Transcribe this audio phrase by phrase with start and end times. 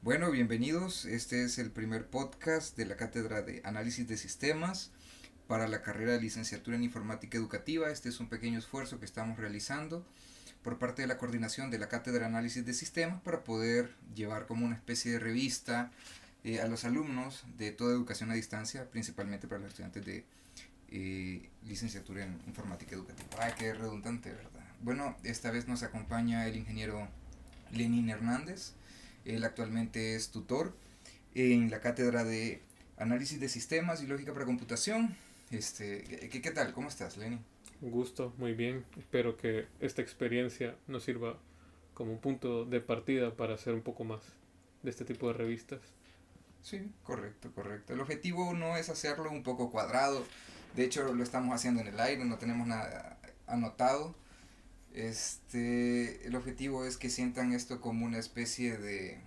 [0.00, 1.06] Bueno, bienvenidos.
[1.06, 4.92] Este es el primer podcast de la Cátedra de Análisis de Sistemas
[5.48, 7.90] para la carrera de licenciatura en Informática Educativa.
[7.90, 10.06] Este es un pequeño esfuerzo que estamos realizando
[10.62, 14.46] por parte de la coordinación de la Cátedra de Análisis de Sistemas para poder llevar
[14.46, 15.90] como una especie de revista
[16.44, 20.24] eh, a los alumnos de toda educación a distancia, principalmente para los estudiantes de
[20.92, 23.30] eh, licenciatura en Informática Educativa.
[23.40, 24.64] Ay, qué redundante, ¿verdad?
[24.80, 27.08] Bueno, esta vez nos acompaña el ingeniero
[27.72, 28.74] Lenín Hernández.
[29.28, 30.74] Él actualmente es tutor
[31.34, 32.62] en la cátedra de
[32.96, 35.16] Análisis de Sistemas y Lógica para Computación.
[35.50, 36.72] Este, ¿qué, qué tal?
[36.72, 37.40] ¿Cómo estás, Lenín?
[37.80, 38.84] Un gusto, muy bien.
[38.98, 41.36] Espero que esta experiencia nos sirva
[41.94, 44.20] como un punto de partida para hacer un poco más
[44.82, 45.80] de este tipo de revistas.
[46.62, 47.92] Sí, correcto, correcto.
[47.92, 50.24] El objetivo no es hacerlo un poco cuadrado.
[50.74, 54.14] De hecho, lo estamos haciendo en el aire, no tenemos nada anotado.
[54.94, 59.20] Este, el objetivo es que sientan esto como una especie de,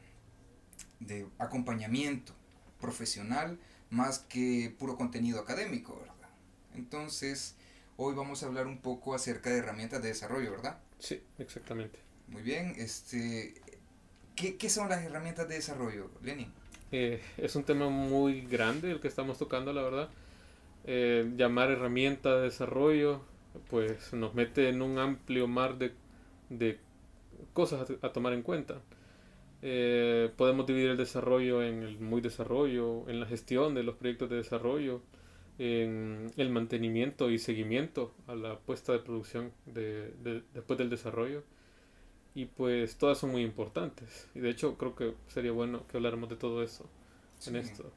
[1.00, 2.34] de acompañamiento
[2.80, 6.30] profesional más que puro contenido académico, ¿verdad?
[6.76, 7.55] Entonces,
[7.98, 10.80] hoy vamos a hablar un poco acerca de herramientas de desarrollo, ¿verdad?
[11.00, 12.00] Sí, exactamente.
[12.28, 13.55] Muy bien, este,
[14.35, 16.52] ¿qué, qué son las herramientas de desarrollo, Lenin?
[16.91, 20.10] Eh, es un tema muy grande el que estamos tocando, la verdad.
[20.84, 23.22] Eh, llamar herramienta de desarrollo,
[23.70, 25.94] pues nos mete en un amplio mar de,
[26.49, 26.80] de
[27.54, 28.82] cosas a, a, tomar en cuenta.
[29.62, 34.29] Eh, podemos dividir el desarrollo en el muy desarrollo, en la gestión de los proyectos
[34.29, 35.02] de desarrollo,
[35.60, 41.44] en el mantenimiento y seguimiento a la puesta de producción de, de, después del desarrollo.
[42.34, 44.29] Y pues todas son muy importantes.
[44.35, 46.90] Y de hecho creo que sería bueno que habláramos de todo eso
[47.40, 47.49] Sí.
[47.49, 47.91] en esto.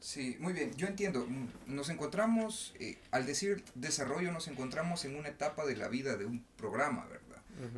[0.00, 1.26] Sí, muy bien, yo entiendo.
[1.26, 6.16] Mm, Nos encontramos, eh, al decir desarrollo, nos encontramos en una etapa de la vida
[6.16, 7.24] de un programa, ¿verdad?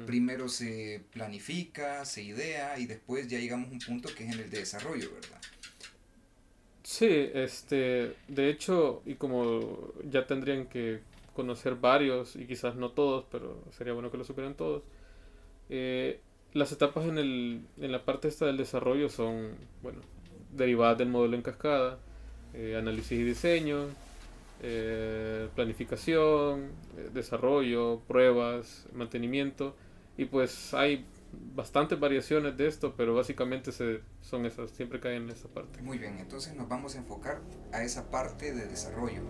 [0.06, 4.40] Primero se planifica, se idea y después ya llegamos a un punto que es en
[4.40, 5.40] el de desarrollo, ¿verdad?
[6.82, 11.00] Sí, este, de hecho, y como ya tendrían que
[11.34, 14.82] conocer varios, y quizás no todos, pero sería bueno que lo supieran todos,
[15.70, 16.20] eh,
[16.52, 20.00] las etapas en, el, en la parte esta del desarrollo son, bueno,
[20.52, 22.00] derivadas del modelo en cascada,
[22.54, 23.86] eh, análisis y diseño,
[24.62, 29.74] eh, planificación, eh, desarrollo, pruebas, mantenimiento,
[30.16, 31.06] y pues hay
[31.54, 35.80] bastantes variaciones de esto, pero básicamente se, son esas, siempre caen en esa parte.
[35.82, 37.40] Muy bien, entonces nos vamos a enfocar
[37.72, 39.22] a esa parte de desarrollo.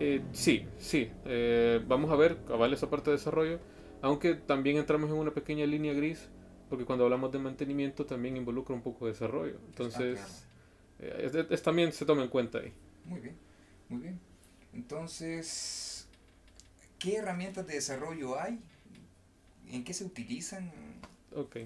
[0.00, 1.10] Eh, sí, sí.
[1.26, 3.58] eh, vamos a ver, cabal, esa parte de desarrollo.
[4.02, 6.28] Aunque también entramos en una pequeña línea gris,
[6.70, 9.58] porque cuando hablamos de mantenimiento también involucra un poco de desarrollo.
[9.66, 10.49] Entonces, eh,
[11.00, 12.72] es, es- también se toma en cuenta ahí.
[13.04, 13.36] Muy bien,
[13.88, 14.20] muy bien.
[14.72, 16.06] Entonces,
[16.98, 18.60] ¿qué herramientas de desarrollo hay?
[19.70, 20.70] ¿En qué se utilizan?
[21.34, 21.56] Ok.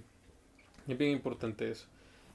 [0.88, 1.86] Es bien importante eso.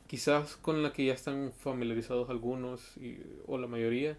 [0.07, 4.17] Quizás con la que ya están familiarizados algunos y- o la mayoría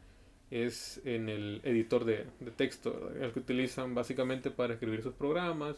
[0.50, 3.24] es en el editor de, de texto, ¿verdad?
[3.24, 5.76] el que utilizan básicamente para escribir sus programas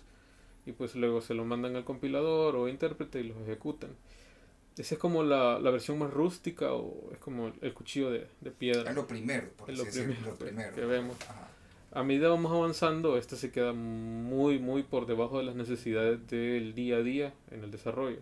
[0.67, 3.91] y pues luego se lo mandan al compilador o intérprete y los ejecutan.
[4.77, 8.51] Esa es como la, la versión más rústica o es como el cuchillo de, de
[8.51, 8.89] piedra.
[8.91, 10.75] Es lo primero, por Es lo primero lo que- primero.
[10.75, 11.17] que vemos.
[11.29, 11.49] Ajá.
[11.95, 16.75] A medida vamos avanzando, este se queda muy, muy por debajo de las necesidades del
[16.75, 18.21] día a día en el desarrollo.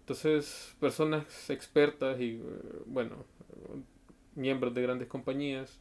[0.00, 2.42] Entonces, personas expertas y, eh,
[2.86, 3.16] bueno,
[4.36, 5.78] miembros de grandes compañías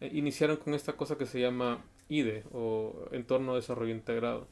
[0.00, 4.46] eh, iniciaron con esta cosa que se llama IDE o Entorno de Desarrollo Integrado.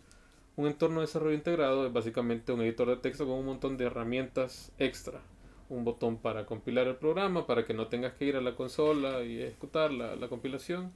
[0.56, 3.84] Un entorno de desarrollo integrado es básicamente un editor de texto con un montón de
[3.84, 5.20] herramientas extra.
[5.68, 9.22] Un botón para compilar el programa para que no tengas que ir a la consola
[9.22, 10.92] y ejecutar la, la compilación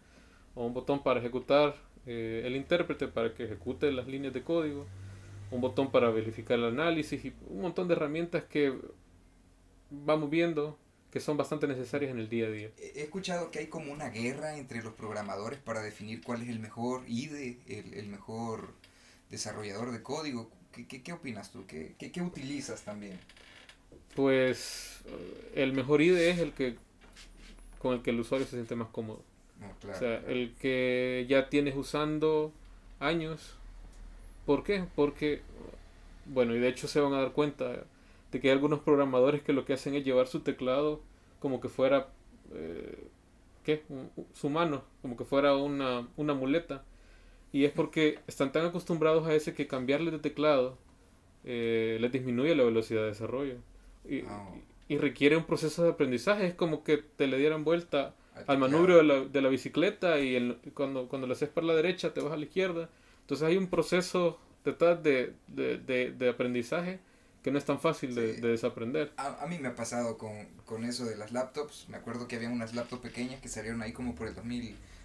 [0.54, 1.74] o un botón para ejecutar
[2.06, 4.86] eh, el intérprete para que ejecute las líneas de código,
[5.50, 8.72] un botón para verificar el análisis y un montón de herramientas que
[9.90, 10.78] vamos viendo
[11.10, 12.70] que son bastante necesarias en el día a día.
[12.78, 16.60] He escuchado que hay como una guerra entre los programadores para definir cuál es el
[16.60, 18.72] mejor IDE, el, el mejor
[19.30, 20.50] desarrollador de código.
[20.72, 21.66] ¿Qué, qué, qué opinas tú?
[21.66, 23.18] ¿Qué, qué, qué utilizas también?
[24.14, 26.76] Pues eh, el mejor IDE es el que
[27.78, 29.22] con el que el usuario se siente más cómodo.
[29.58, 30.32] No, claro, o sea, claro.
[30.32, 32.52] el que ya tienes usando
[32.98, 33.56] años.
[34.46, 34.84] ¿Por qué?
[34.94, 35.42] Porque,
[36.26, 37.84] bueno, y de hecho se van a dar cuenta
[38.32, 41.00] de que hay algunos programadores que lo que hacen es llevar su teclado
[41.40, 42.08] como que fuera,
[42.52, 43.06] eh,
[43.64, 43.82] ¿qué?
[44.34, 46.84] Su mano, como que fuera una, una muleta.
[47.52, 50.78] Y es porque están tan acostumbrados a ese que cambiarle de teclado
[51.44, 53.56] eh, les disminuye la velocidad de desarrollo.
[54.08, 54.50] Y, Ah.
[54.88, 56.46] y requiere un proceso de aprendizaje.
[56.46, 58.14] Es como que te le dieran vuelta
[58.46, 61.74] al manubrio de la, de la bicicleta y el- cuando, cuando lo haces para la
[61.74, 62.88] derecha te vas a la izquierda.
[63.22, 67.00] Entonces hay un proceso detrás de, de, de- de aprendizaje
[67.42, 69.12] que no es tan fácil de, desaprender.
[69.16, 71.86] A, a, mí me ha pasado con, con, eso de las laptops.
[71.88, 74.34] Me acuerdo que había unas laptops pequeñas que salieron ahí como por el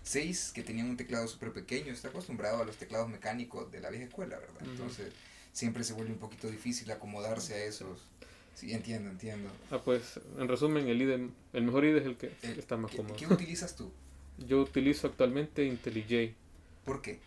[0.05, 1.91] 2006, que tenían un teclado súper pequeño.
[1.91, 4.61] Está acostumbrado a los teclados mecánicos de la vieja escuela, ¿verdad?
[4.63, 5.11] Entonces
[5.51, 7.99] siempre se vuelve un poquito difícil acomodarse a esos.
[8.53, 9.49] Sí, entiendo, entiendo.
[9.71, 13.15] Ah, pues, en resumen, el IDE, el mejor IDE es el que está más cómodo.
[13.15, 13.91] ¿Qué utilizas tú?
[14.47, 16.33] Yo utilizo actualmente IntelliJ.
[16.85, 17.19] ¿Por qué?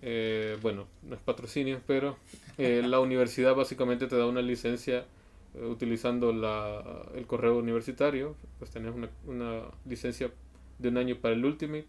[0.00, 2.16] Eh, bueno, no es patrocinio, pero
[2.58, 5.06] eh, la universidad básicamente te da una licencia
[5.54, 10.30] eh, utilizando la, el correo universitario, pues tenés una, una, licencia
[10.78, 11.86] de un año para el Ultimate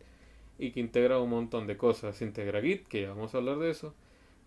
[0.58, 2.22] y que integra un montón de cosas.
[2.22, 3.94] Integra Git, que ya vamos a hablar de eso,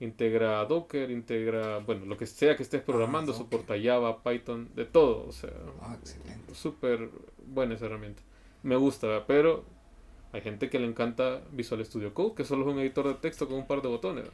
[0.01, 4.85] integra Docker, integra, bueno, lo que sea que estés programando, ah, soporta Java, Python, de
[4.85, 5.51] todo, o sea,
[5.83, 5.97] ah,
[6.53, 7.11] súper
[7.47, 8.23] buena esa herramienta.
[8.63, 9.65] Me gusta, pero
[10.33, 13.47] hay gente que le encanta Visual Studio Code, que solo es un editor de texto
[13.47, 14.25] con un par de botones.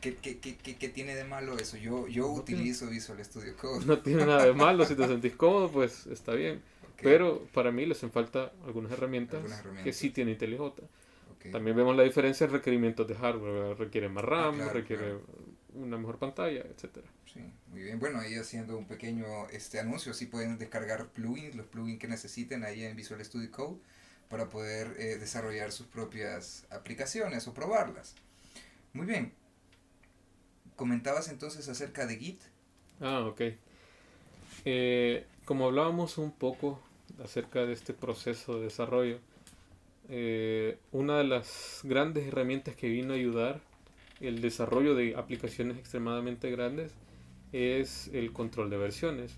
[0.00, 1.78] ¿Qué, qué, qué, qué tiene de malo eso?
[1.78, 3.84] Yo, yo utilizo Visual Studio Code.
[3.86, 6.60] No tiene nada de malo, si te sentís cómodo, pues está bien.
[7.02, 9.42] Pero para mí les hacen falta algunas herramientas,
[9.82, 10.72] que sí tiene IntelliJ.
[11.52, 13.76] También vemos la diferencia en requerimientos de hardware.
[13.76, 15.18] Requiere más RAM, ah, requiere
[15.74, 17.06] una mejor pantalla, etcétera.
[17.26, 17.98] Sí, muy bien.
[17.98, 22.64] Bueno, ahí haciendo un pequeño este anuncio, sí pueden descargar plugins, los plugins que necesiten
[22.64, 23.78] ahí en Visual Studio Code
[24.28, 28.14] para poder eh, desarrollar sus propias aplicaciones o probarlas.
[28.92, 29.32] Muy bien.
[30.76, 32.40] Comentabas entonces acerca de Git.
[33.00, 33.42] Ah, ok.
[34.64, 36.80] Eh, como hablábamos un poco
[37.22, 39.20] acerca de este proceso de desarrollo,
[40.08, 43.60] eh, una de las grandes herramientas que vino a ayudar
[44.20, 46.92] el desarrollo de aplicaciones extremadamente grandes
[47.52, 49.36] es el control de versiones.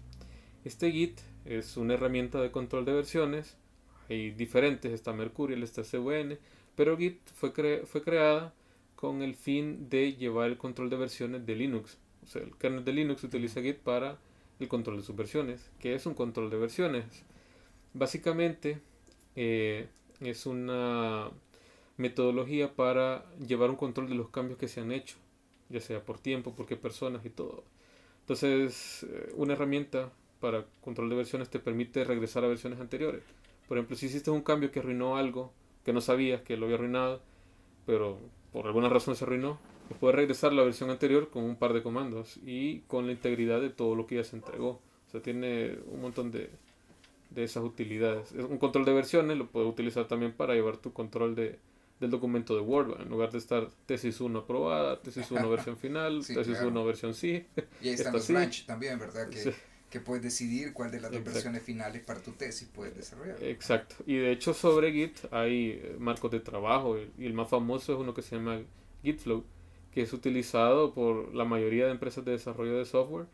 [0.64, 3.56] Este Git es una herramienta de control de versiones.
[4.08, 6.38] Hay diferentes, está Mercurial, está CVN,
[6.74, 8.54] pero Git fue, fue creada
[8.94, 11.98] con el fin de llevar el control de versiones de Linux.
[12.34, 14.19] El kernel de Linux utiliza Git para
[14.58, 15.70] el control de sus versiones.
[15.78, 17.04] que es un control de versiones?
[17.92, 18.78] Básicamente,
[19.36, 19.88] eh,
[20.20, 21.30] es una
[21.96, 25.16] metodología para llevar un control de los cambios que se han hecho,
[25.68, 27.64] ya sea por tiempo, por qué personas y todo.
[28.20, 33.22] Entonces, eh, una herramienta para control de versiones te permite regresar a versiones anteriores.
[33.68, 35.52] Por ejemplo, si hiciste un cambio que arruinó algo
[35.84, 37.20] que no sabías que lo había arruinado,
[37.86, 38.19] pero
[38.52, 39.58] por alguna razón se arruinó,
[39.88, 43.12] pues puedes regresar a la versión anterior con un par de comandos y con la
[43.12, 44.80] integridad de todo lo que ya se entregó.
[45.06, 46.50] O sea, tiene un montón de,
[47.31, 48.32] de esas utilidades.
[48.32, 51.58] Un control de versiones lo puedes utilizar también para llevar tu control de,
[52.00, 56.25] del documento de Word, en lugar de estar tesis 1 aprobada, tesis 1 versión final,
[56.26, 57.46] tesis 1 versión sí.
[57.81, 59.28] Y ahí están los branch también, ¿verdad?
[59.28, 59.55] Que,
[59.90, 63.43] que, puedes decidir cuál de las dos versiones finales para tu tesis puedes desarrollar.
[63.43, 63.96] Exacto.
[64.06, 67.99] Y de hecho sobre Git hay eh, marcos de trabajo y el más famoso es
[67.99, 68.61] uno que se llama
[69.02, 69.44] Gitflow,
[69.93, 73.26] que es utilizado por la mayoría de empresas de desarrollo de software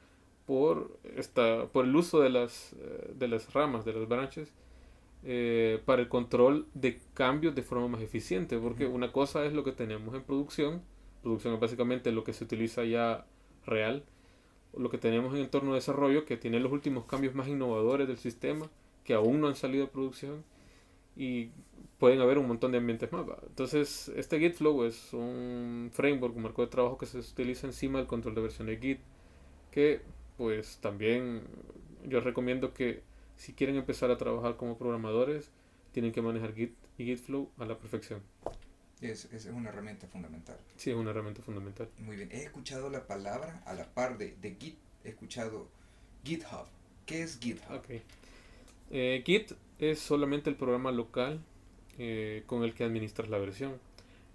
[0.47, 4.53] por, esta, por el uso de las, eh, de las ramas, de las branches,
[5.25, 8.59] eh, para el control de cambios de forma más eficiente.
[8.59, 10.83] Porque una cosa es lo que tenemos en producción,
[11.23, 13.27] producción es básicamente lo que se utiliza ya
[13.67, 14.05] real,
[14.77, 18.19] lo que tenemos en entorno de desarrollo, que tiene los últimos cambios más innovadores del
[18.19, 18.71] sistema,
[19.05, 20.45] que aún no han salido de producción,
[21.17, 21.51] y
[21.99, 23.25] pueden haber un montón de ambientes más.
[23.47, 28.09] Entonces, este Gitflow es un framework, un marco de trabajo que se utiliza encima del
[28.09, 28.99] control de versión de Git,
[29.71, 30.01] que
[30.37, 31.43] pues también
[32.07, 33.03] yo recomiendo que
[33.37, 35.51] si quieren empezar a trabajar como programadores,
[35.93, 38.21] tienen que manejar Git y Gitflow a la perfección.
[39.01, 40.57] Es, es una herramienta fundamental.
[40.77, 41.89] Sí, es una herramienta fundamental.
[41.99, 42.29] Muy bien.
[42.31, 45.69] He escuchado la palabra a la par de, de Git, he escuchado
[46.25, 46.67] GitHub.
[47.05, 47.79] ¿Qué es GitHub?
[47.79, 48.03] Okay.
[48.91, 51.41] Eh, Git es solamente el programa local
[51.99, 53.75] eh, con el que administras la versión.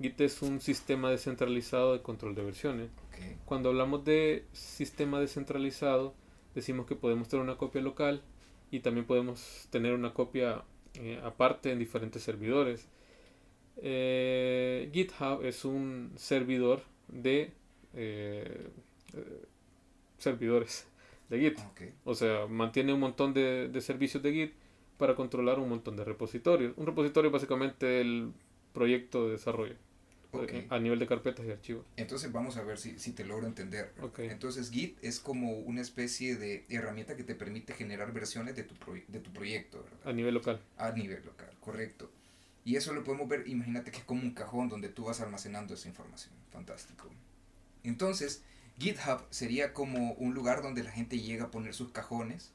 [0.01, 2.89] Git es un sistema descentralizado de control de versiones.
[3.45, 6.13] Cuando hablamos de sistema descentralizado,
[6.55, 8.21] decimos que podemos tener una copia local
[8.71, 10.63] y también podemos tener una copia
[10.95, 12.88] eh, aparte en diferentes servidores.
[13.77, 17.53] Eh, GitHub es un servidor de
[17.93, 18.69] eh,
[20.17, 20.88] servidores
[21.29, 21.59] de Git.
[22.03, 24.53] O sea, mantiene un montón de, de, servicios de Git
[24.97, 26.74] para controlar un montón de repositorios.
[26.77, 28.31] Un repositorio básicamente el
[28.74, 29.75] proyecto de desarrollo.
[30.70, 31.86] A nivel de carpetas y archivos.
[31.96, 33.94] Entonces vamos a ver si, si te logro entender.
[34.17, 38.75] Entonces Git es como una especie de herramienta que te permite generar versiones de tu,
[39.08, 40.62] de tu proyecto, A nivel local.
[40.77, 42.10] A nivel local, correcto.
[42.65, 45.74] Y eso lo podemos ver, imagínate que es como un cajón donde tú vas almacenando
[45.74, 46.34] esa información.
[46.51, 47.10] Fantástico.
[47.84, 48.44] Entonces,
[48.77, 52.51] GitHub sería como un lugar donde la gente llega a poner sus cajones.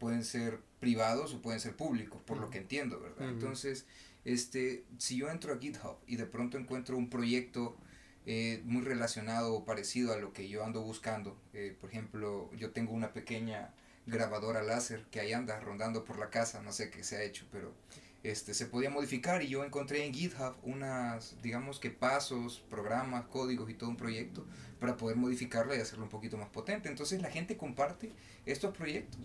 [0.00, 3.28] Pueden ser privados o pueden ser públicos, por lo que entiendo, ¿verdad?
[3.28, 3.86] Entonces,
[4.24, 7.76] este, si yo entro a GitHub y de pronto encuentro un proyecto
[8.26, 11.36] eh, muy relacionado o parecido a lo que yo ando buscando.
[11.52, 13.74] Eh, por ejemplo, yo tengo una pequeña
[14.06, 17.46] grabadora láser que ahí anda rondando por la casa, no sé qué se ha hecho,
[17.52, 17.72] pero
[18.22, 23.68] este, se podía modificar y yo encontré en GitHub unas, digamos que pasos, programas, códigos
[23.68, 24.46] y todo un proyecto
[24.80, 26.88] para poder modificarla y hacerlo un poquito más potente.
[26.88, 28.10] Entonces la gente comparte
[28.46, 29.20] estos proyectos.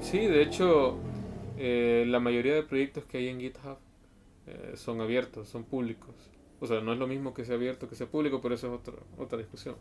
[0.00, 0.98] Sí, de hecho,
[1.56, 3.78] eh, la mayoría de proyectos que hay en GitHub
[4.48, 6.14] eh, son abiertos, son públicos.
[6.60, 8.80] O sea, no es lo mismo que sea abierto que sea público, pero eso es
[8.80, 9.76] otra, otra discusión.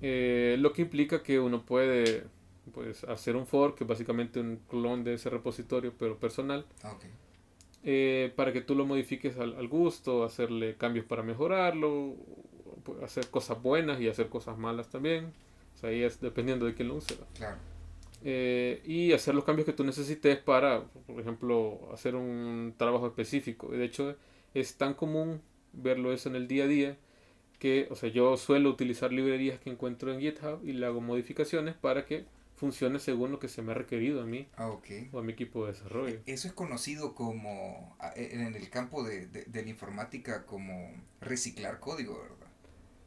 [0.00, 2.24] Eh, lo que implica que uno puede
[2.72, 6.66] pues, hacer un fork, que es básicamente un clon de ese repositorio, pero personal.
[6.82, 6.96] Ah,
[8.34, 12.16] para que tú lo modifiques al, al, gusto, hacerle cambios para mejorarlo,
[13.02, 15.32] hacer cosas buenas y hacer cosas malas también.
[15.74, 17.16] O sea, ahí es dependiendo de quién lo use.
[17.34, 17.58] Claro.
[18.26, 23.68] Eh, y hacer los cambios que tú necesites para, por ejemplo, hacer un trabajo específico.
[23.68, 24.16] De hecho
[24.54, 26.96] es tan común verlo eso en el día a día
[27.58, 31.74] que, o sea, yo suelo utilizar librerías que encuentro en GitHub y le hago modificaciones
[31.74, 32.24] para que
[32.56, 34.70] funcione según lo que se me ha requerido a mí ah,
[35.12, 36.20] o a mi equipo de desarrollo.
[36.26, 41.80] E, eso es conocido como, en el campo de, de, de la informática, como reciclar
[41.80, 42.48] código, ¿verdad?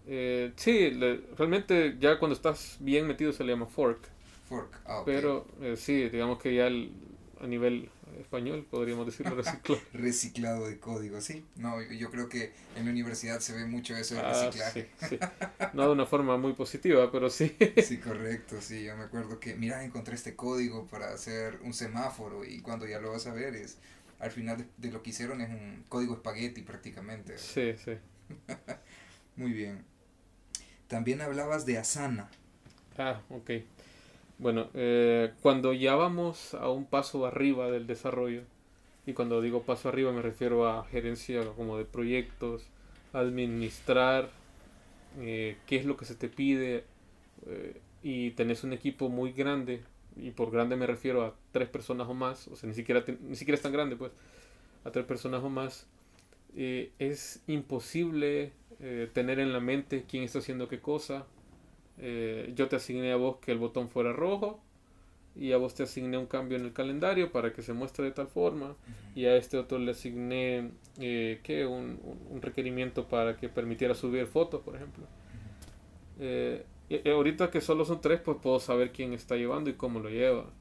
[0.06, 0.90] Eh, sí,
[1.38, 4.10] realmente ya cuando estás bien metido se le llama fork.
[4.48, 7.90] Fork, ah, Pero eh, sí, digamos que ya a nivel
[8.20, 9.82] español podríamos decirlo reciclado.
[9.94, 11.46] Reciclado de código, sí.
[11.56, 14.90] No, yo creo que en la universidad se ve mucho eso de ah, reciclaje.
[15.10, 15.20] Sí,
[15.74, 17.56] No de una forma muy positiva, pero sí.
[17.84, 18.84] Sí, correcto, sí.
[18.84, 23.00] Yo me acuerdo que, mira, encontré este código para hacer un semáforo y cuando ya
[23.00, 23.78] lo vas a ver es,
[24.20, 27.38] al final de, de lo que hicieron es un código espagueti prácticamente.
[27.38, 27.94] Sí, sí.
[29.36, 29.84] Muy bien.
[30.88, 32.30] También hablabas de Asana.
[32.98, 33.52] Ah, ok.
[34.40, 38.44] Bueno, eh, cuando ya vamos a un paso arriba del desarrollo,
[39.08, 42.68] y cuando digo paso arriba me refiero a gerencia como de proyectos,
[43.14, 44.30] administrar
[45.20, 46.84] eh, qué es lo que se te pide
[47.48, 49.82] eh, y tenés un equipo muy grande,
[50.16, 53.36] y por grande me refiero a tres personas o más, o sea, ni siquiera, ni
[53.36, 54.12] siquiera es tan grande, pues,
[54.84, 55.88] a tres personas o más,
[56.56, 58.52] es imposible
[59.14, 61.26] tener en la mente quién está haciendo qué cosa,
[62.00, 64.62] eh, yo te asigné a vos que el botón fuera rojo
[65.36, 68.12] y a vos te asigné un cambio en el calendario para que se muestre de
[68.12, 68.76] tal forma.
[69.16, 71.66] Y a este otro le asigné eh, ¿qué?
[71.66, 72.00] Un,
[72.30, 75.06] un, requerimiento para que permitiera subir fotos por ejemplo.
[76.20, 80.00] Eh, y, ahorita que solo son tres pues puedo saber quién está llevando y cómo
[80.00, 80.52] lo lleva.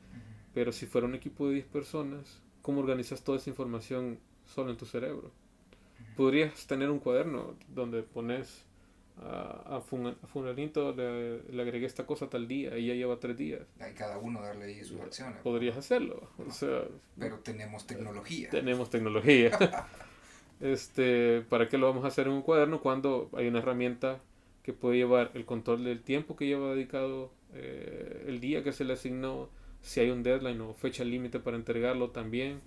[0.53, 4.77] Pero si fuera un equipo de 10 personas ¿cómo organizas toda esa información solo en
[4.77, 5.31] tu cerebro?
[6.17, 8.65] podrías tener un cuaderno donde pones
[9.23, 13.63] a, a, Funerito le, le, agregué esta cosa tal día y ya lleva tres días.
[13.81, 15.41] Hay cada uno darle ahí sus acciones.
[15.43, 16.29] Podrías hacerlo.
[16.47, 16.83] O sea,
[17.19, 18.51] pero tenemos tecnología.
[18.51, 19.51] Tenemos tecnología.
[20.61, 24.21] este, ¿Para qué lo vamos a hacer en un cuaderno cuando hay una herramienta
[24.63, 28.85] que puede llevar el control del tiempo que lleva dedicado, eh, el día que se
[28.85, 29.49] le asignó,
[29.81, 32.61] si hay un deadline o fecha límite para entregarlo también?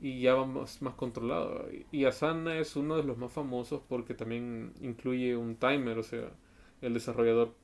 [0.00, 1.66] Y ya vamos más controlado.
[1.90, 6.30] Y Asana es uno de los más famosos porque también incluye un timer, o sea,
[6.82, 7.54] el desarrollador,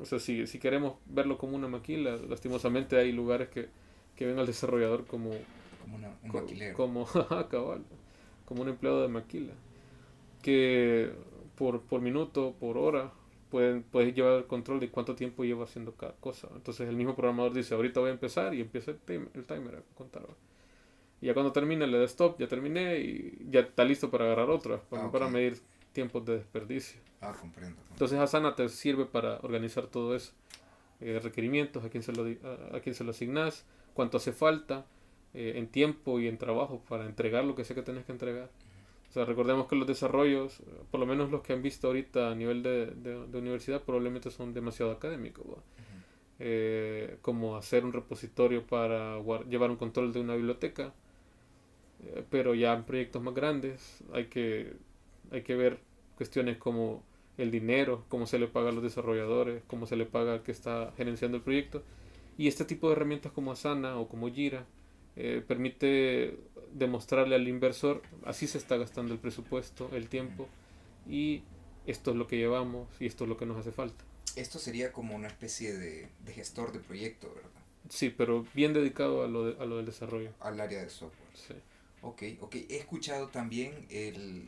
[0.00, 3.68] o sea, si, si queremos verlo como una maquila, lastimosamente hay lugares que,
[4.16, 5.30] que ven al desarrollador como...
[5.80, 6.76] Como una, un maquilero.
[6.76, 7.06] Como,
[8.44, 9.52] como un empleado de maquila.
[10.42, 11.12] Que
[11.56, 13.12] por, por minuto, por hora,
[13.50, 16.48] pueden, puedes llevar el control de cuánto tiempo lleva haciendo cada cosa.
[16.54, 19.76] Entonces el mismo programador dice, ahorita voy a empezar y empieza el timer, el timer
[19.76, 20.26] a contar.
[21.24, 24.50] Y ya cuando termine le da stop, ya terminé y ya está listo para agarrar
[24.50, 25.58] otra, para, ah, para medir
[25.94, 27.00] tiempos de desperdicio.
[27.22, 27.80] Ah, comprendo.
[27.92, 30.34] Entonces Asana te sirve para organizar todo eso.
[31.00, 33.64] Eh, requerimientos, a quién, se lo, a, quién se lo asignas,
[33.94, 34.84] cuánto hace falta
[35.32, 38.50] eh, en tiempo y en trabajo para entregar lo que sé que tenés que entregar.
[39.08, 42.34] O sea, recordemos que los desarrollos, por lo menos los que han visto ahorita a
[42.34, 45.46] nivel de, de, universidad, probablemente son demasiado académicos.
[46.38, 50.92] Eh, como hacer un repositorio para llevar un control de una biblioteca
[52.30, 54.74] pero ya en proyectos más grandes hay que,
[55.30, 55.78] hay que ver
[56.16, 57.02] cuestiones como
[57.38, 60.52] el dinero, cómo se le paga a los desarrolladores, cómo se le paga al que
[60.52, 61.82] está gerenciando el proyecto.
[62.38, 64.66] Y este tipo de herramientas como Asana o como Jira
[65.16, 66.38] eh, permite
[66.72, 70.48] demostrarle al inversor, así se está gastando el presupuesto, el tiempo,
[71.08, 71.42] y
[71.86, 74.04] esto es lo que llevamos y esto es lo que nos hace falta.
[74.36, 77.50] Esto sería como una especie de, de gestor de proyecto, ¿verdad?
[77.88, 80.30] Sí, pero bien dedicado a lo, de, a lo del desarrollo.
[80.40, 81.28] Al área de software.
[81.34, 81.54] Sí.
[82.04, 82.54] Ok, ok.
[82.68, 84.44] He escuchado también el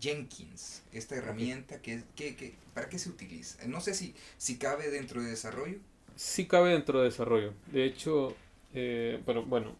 [0.00, 3.66] Jenkins, esta herramienta que, que, que, ¿para qué se utiliza?
[3.66, 5.78] No sé si, si cabe dentro de desarrollo.
[6.16, 7.52] Sí cabe dentro de desarrollo.
[7.70, 8.34] De hecho,
[8.74, 9.76] eh, pero bueno,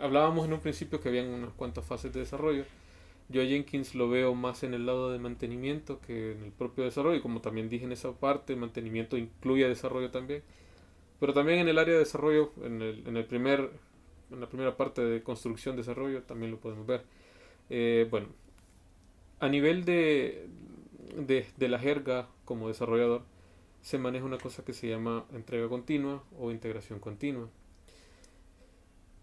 [0.00, 2.64] hablábamos en un principio que habían unas cuantas fases de desarrollo.
[3.28, 7.22] Yo Jenkins lo veo más en el lado de mantenimiento que en el propio desarrollo.
[7.22, 10.42] Como también dije en esa parte, mantenimiento incluye desarrollo también.
[11.18, 13.70] Pero también en el área de desarrollo, en, el, en, el primer,
[14.34, 17.02] en la primera parte de construcción, desarrollo, también lo podemos ver.
[17.70, 18.28] Eh, bueno,
[19.40, 20.46] a nivel de,
[21.16, 23.22] de, de la jerga como desarrollador,
[23.82, 27.48] se maneja una cosa que se llama entrega continua o integración continua.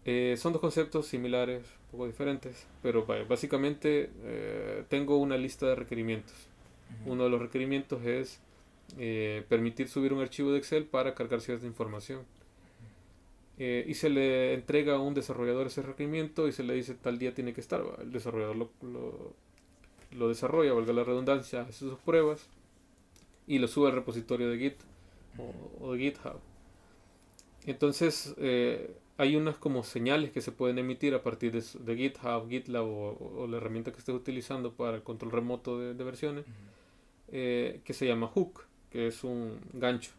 [0.06, 5.76] Eh, son dos conceptos similares, un poco diferentes, pero básicamente eh, tengo una lista de
[5.76, 6.34] requerimientos.
[7.06, 8.40] Uno de los requerimientos es
[8.98, 12.22] eh, permitir subir un archivo de Excel para cargar cierta información.
[13.60, 17.34] Y se le entrega a un desarrollador ese requerimiento y se le dice tal día
[17.34, 17.84] tiene que estar.
[18.02, 19.34] El desarrollador lo, lo,
[20.12, 22.48] lo desarrolla, valga la redundancia, hace sus pruebas
[23.48, 24.76] y lo sube al repositorio de Git
[25.82, 26.40] o, de GitHub.
[27.66, 32.48] Entonces, eh, hay unas como señales que se pueden emitir a partir de, de GitHub,
[32.48, 36.46] GitLab o, la herramienta que estés utilizando para el control remoto de, versiones,
[37.30, 40.12] eh, que se llama hook, que es un gancho.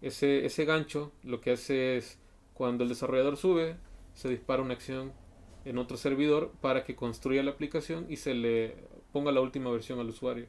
[0.00, 2.18] Ese, ese gancho lo que hace es,
[2.54, 3.76] cuando el desarrollador sube,
[4.14, 5.12] se dispara una acción
[5.64, 8.76] en otro servidor para que construya la aplicación y se le
[9.12, 10.46] ponga la última versión al usuario.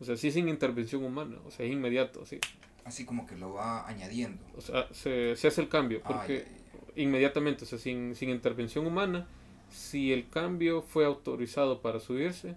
[0.00, 2.38] O sea, sí sin intervención humana, o sea, es inmediato, sí.
[2.84, 4.42] Así como que lo va añadiendo.
[4.56, 6.46] O sea, se, se hace el cambio, porque
[6.96, 9.26] inmediatamente, o sea, sin, sin intervención humana,
[9.70, 12.56] si el cambio fue autorizado para subirse,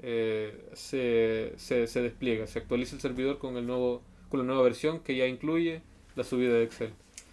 [0.00, 4.62] eh, se, se, se, despliega, se actualiza el servidor con, el nuevo, con la nueva
[4.62, 5.82] versión que ya incluye
[6.16, 6.92] la subida de Excel.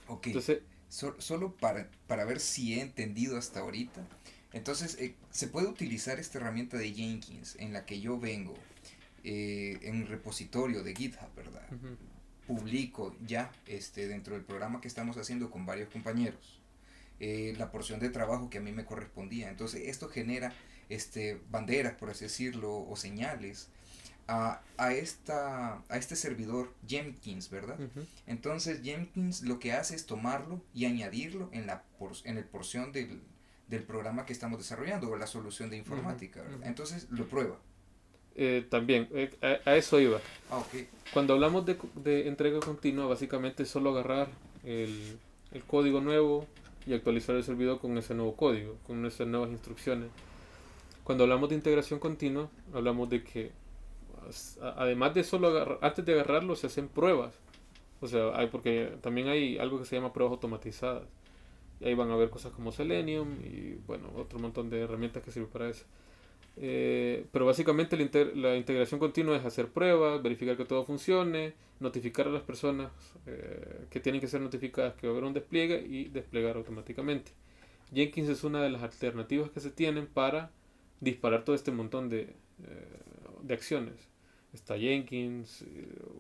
[0.10, 0.28] Ok.
[0.28, 4.06] Entonces, solo para, para ver si he entendido hasta ahorita.
[4.52, 8.56] Entonces, eh, se puede utilizar esta herramienta de Jenkins en la que yo vengo
[9.24, 11.68] eh, en un repositorio de GitHub, ¿verdad?
[12.48, 16.60] publico ya este, dentro del programa que estamos haciendo con varios compañeros
[17.20, 19.50] eh, la porción de trabajo que a mí me correspondía.
[19.50, 20.54] Entonces esto genera
[20.88, 23.68] este, banderas, por así decirlo, o señales
[24.30, 27.78] a, a, esta, a este servidor Jenkins, ¿verdad?
[28.28, 32.92] Entonces Jenkins lo que hace es tomarlo y añadirlo en la por, en el porción
[32.92, 33.22] del,
[33.68, 37.58] del programa que estamos desarrollando o la solución de informática, Entonces lo prueba.
[38.36, 40.20] Eh, también, eh, a, eso iba.
[40.52, 40.64] Ah,
[41.12, 44.30] Cuando hablamos de, de, entrega continua, básicamente es solo agarrar
[44.64, 45.18] el,
[45.52, 46.46] el, código nuevo
[46.86, 50.10] y actualizar el servidor con ese nuevo código, con esas nuevas instrucciones.
[51.04, 53.52] Cuando hablamos de integración continua, hablamos de que
[54.62, 57.34] además de solo agarrar, antes de agarrarlo se hacen pruebas.
[58.02, 61.04] O sea, hay, porque también hay algo que se llama pruebas automatizadas.
[61.80, 65.32] Y ahí van a ver cosas como Selenium y bueno, otro montón de herramientas que
[65.32, 65.86] sirven para eso.
[66.62, 67.96] Eh, pero básicamente
[68.36, 72.92] la, integración continua es hacer pruebas, verificar que todo funcione, notificar a las personas
[73.28, 77.32] eh, que tienen que ser notificadas que va a haber un despliegue y desplegar automáticamente.
[77.94, 80.52] Jenkins es una de las alternativas que se tienen para
[81.00, 84.09] disparar todo este montón de, eh, acciones.
[84.54, 85.64] Está Jenkins,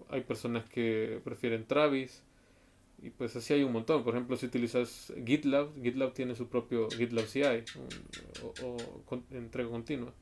[0.09, 2.23] hay personas que prefieren Travis
[3.01, 4.03] y pues así hay un montón.
[4.03, 7.63] Por ejemplo, si utilizas GitLab, GitLab tiene su propio GitLab CI
[8.63, 8.77] o
[9.31, 10.13] entrega continua.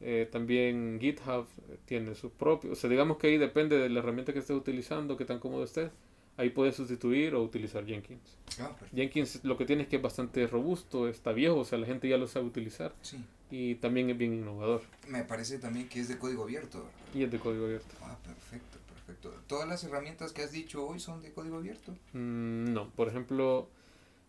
[0.00, 1.46] Eh, también GitHub
[1.84, 5.16] tiene su propio, o sea, digamos que ahí depende de la herramienta que estés utilizando,
[5.16, 5.90] que tan cómodo estés.
[6.36, 8.38] Ahí puedes sustituir o utilizar Jenkins.
[8.60, 11.86] Ah, Jenkins lo que tiene es que es bastante robusto, está viejo, o sea, la
[11.86, 12.94] gente ya lo sabe utilizar.
[13.02, 13.18] Sí.
[13.50, 14.82] Y también es bien innovador.
[15.06, 16.86] Me parece también que es de código abierto.
[17.14, 17.94] Y es de código abierto.
[18.02, 19.34] Ah, perfecto, perfecto.
[19.46, 21.92] ¿Todas las herramientas que has dicho hoy son de código abierto?
[22.12, 23.70] Mm, no, por ejemplo,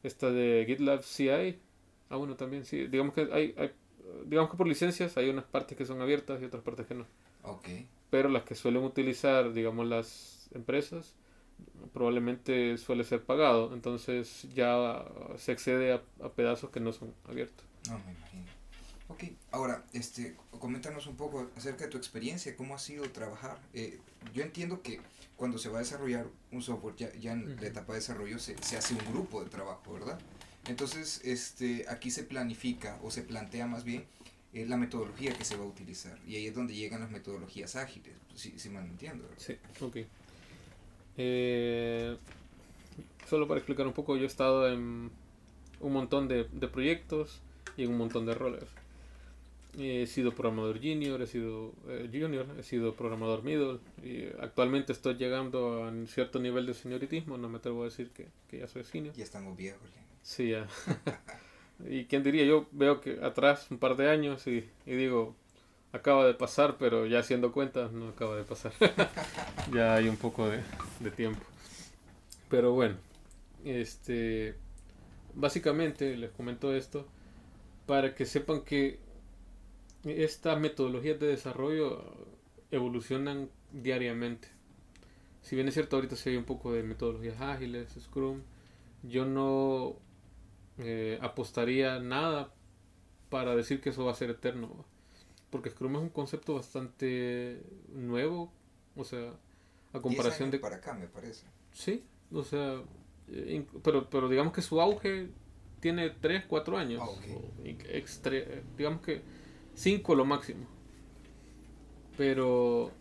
[0.03, 1.59] esta de GitLab CI.
[2.09, 2.87] Ah, bueno, también sí.
[2.87, 3.71] Digamos que hay, hay
[4.25, 7.05] digamos que por licencias hay unas partes que son abiertas y otras partes que no.
[7.43, 7.87] Okay.
[8.09, 11.15] Pero las que suelen utilizar, digamos, las empresas,
[11.93, 13.73] probablemente suele ser pagado.
[13.73, 15.05] Entonces ya
[15.37, 17.65] se accede a, pedazos que no son abiertos.
[17.89, 18.58] No, me imagino.
[19.09, 23.59] Ok, ahora, este, coméntanos un poco acerca de tu experiencia, cómo ha sido trabajar.
[23.73, 23.99] Eh,
[24.33, 25.01] yo entiendo que
[25.35, 28.55] cuando se va a desarrollar un software, ya, ya en la etapa de desarrollo se,
[28.61, 30.19] se hace un grupo de trabajo, ¿verdad?
[30.67, 34.05] Entonces, este, aquí se planifica o se plantea más bien
[34.53, 36.19] eh, la metodología que se va a utilizar.
[36.27, 39.27] Y ahí es donde llegan las metodologías ágiles, si, si me entiendo.
[39.37, 39.97] Sí, ok.
[41.17, 42.15] Eh,
[43.27, 45.09] solo para explicar un poco, yo he estado en
[45.79, 47.41] un montón de, de proyectos
[47.75, 48.65] y en un montón de roles.
[49.79, 55.15] He sido programador junior, he sido eh, junior, he sido programador middle y actualmente estoy
[55.15, 58.67] llegando a un cierto nivel de senioritismo, no me atrevo a decir que, que ya
[58.67, 59.15] soy senior.
[59.15, 59.89] Ya estamos viejos.
[60.21, 60.67] Sí, ya.
[61.89, 65.35] y quién diría, yo veo que atrás un par de años y, y digo,
[65.93, 68.73] acaba de pasar, pero ya haciendo cuentas no acaba de pasar.
[69.73, 70.61] ya hay un poco de,
[70.99, 71.41] de, tiempo.
[72.49, 72.95] Pero bueno,
[73.63, 74.55] este
[75.35, 77.07] básicamente les comento esto
[77.85, 78.99] para que sepan que
[80.03, 82.03] estas metodologías de desarrollo
[82.71, 84.47] evolucionan diariamente.
[85.41, 88.41] Si bien es cierto, ahorita se hay un poco de metodologías ágiles, Scrum,
[89.03, 89.95] yo no
[90.77, 92.53] eh, apostaría nada
[93.29, 94.85] para decir que eso va a ser eterno.
[95.49, 97.61] Porque Scrum es un concepto bastante
[97.93, 98.51] nuevo,
[98.95, 99.33] o sea,
[99.93, 100.59] a comparación de...
[100.59, 101.45] Para acá, me parece.
[101.71, 102.81] Sí, o sea,
[103.29, 105.29] eh, pero, pero digamos que su auge
[105.79, 107.01] tiene 3, 4 años.
[107.03, 107.09] Ah,
[108.77, 109.21] digamos que
[109.79, 110.67] 5 lo máximo.
[112.17, 112.91] Pero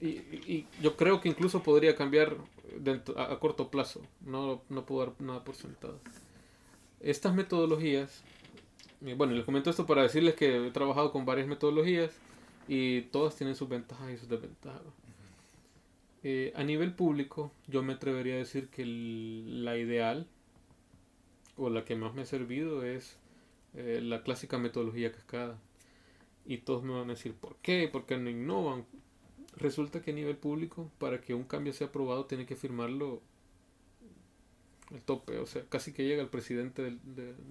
[0.00, 2.36] y, yo creo que incluso podría cambiar
[3.16, 4.02] a, corto plazo.
[4.20, 5.98] No, no puedo dar nada por sentado.
[7.00, 8.22] Estas metodologías,
[9.16, 12.12] bueno, les comento esto para decirles que he trabajado con varias metodologías
[12.68, 14.82] y todas tienen sus ventajas y sus desventajas.
[16.22, 20.26] Eh, a nivel público, yo me atrevería a decir que la ideal
[21.56, 23.16] o la que más me ha servido es
[23.74, 25.58] eh, la clásica metodología cascada.
[26.50, 27.86] Y todos me van a decir, ¿por qué?
[27.86, 28.84] ¿Por qué no innovan?
[29.56, 33.22] Resulta que a nivel público, para que un cambio sea aprobado, tiene que firmarlo
[34.90, 35.38] el tope.
[35.38, 36.98] O sea, casi que llega el presidente del,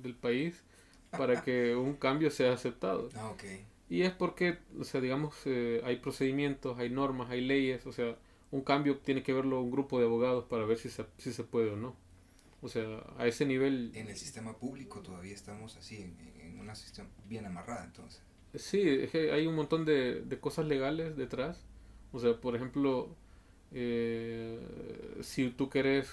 [0.01, 0.65] del país
[1.11, 3.07] para que un cambio sea aceptado.
[3.15, 3.63] Ah, okay.
[3.89, 8.17] Y es porque, o sea, digamos, eh, hay procedimientos, hay normas, hay leyes, o sea,
[8.51, 11.45] un cambio tiene que verlo un grupo de abogados para ver si se, si se
[11.45, 11.95] puede o no.
[12.61, 13.91] O sea, a ese nivel...
[13.95, 18.21] En el sistema público todavía estamos así, en, en una sistema bien amarrada entonces.
[18.55, 21.65] Sí, es que hay un montón de, de cosas legales detrás.
[22.11, 23.09] O sea, por ejemplo,
[23.71, 24.59] eh,
[25.21, 26.09] si tú quieres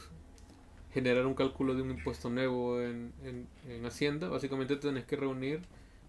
[0.92, 5.62] generar un cálculo de un impuesto nuevo en, en, en Hacienda, básicamente tenés que reunir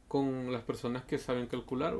[0.07, 1.95] con las personas que saben calcular.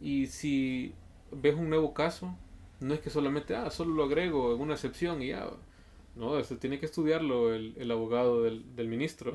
[0.00, 0.94] Y si
[1.32, 2.36] ves un nuevo caso,
[2.80, 5.50] no es que solamente, ah, solo lo agrego en una excepción y ya.
[6.16, 9.34] No, eso tiene que estudiarlo el, el abogado del, del ministro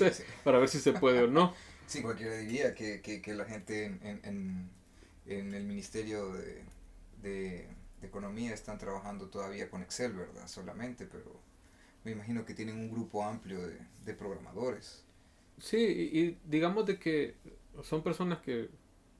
[0.44, 1.54] para ver si se puede o no.
[1.92, 4.70] Sí, cualquiera diría que, que, que la gente en, en,
[5.26, 6.62] en, el Ministerio de,
[7.20, 7.68] de,
[8.00, 10.48] Economía están trabajando todavía con Excel, ¿verdad?
[10.48, 11.38] Solamente, pero
[12.02, 13.76] me imagino que tienen un grupo amplio de,
[14.06, 15.04] de programadores.
[15.58, 17.34] Sí, y, y digamos de que
[17.82, 18.70] son personas que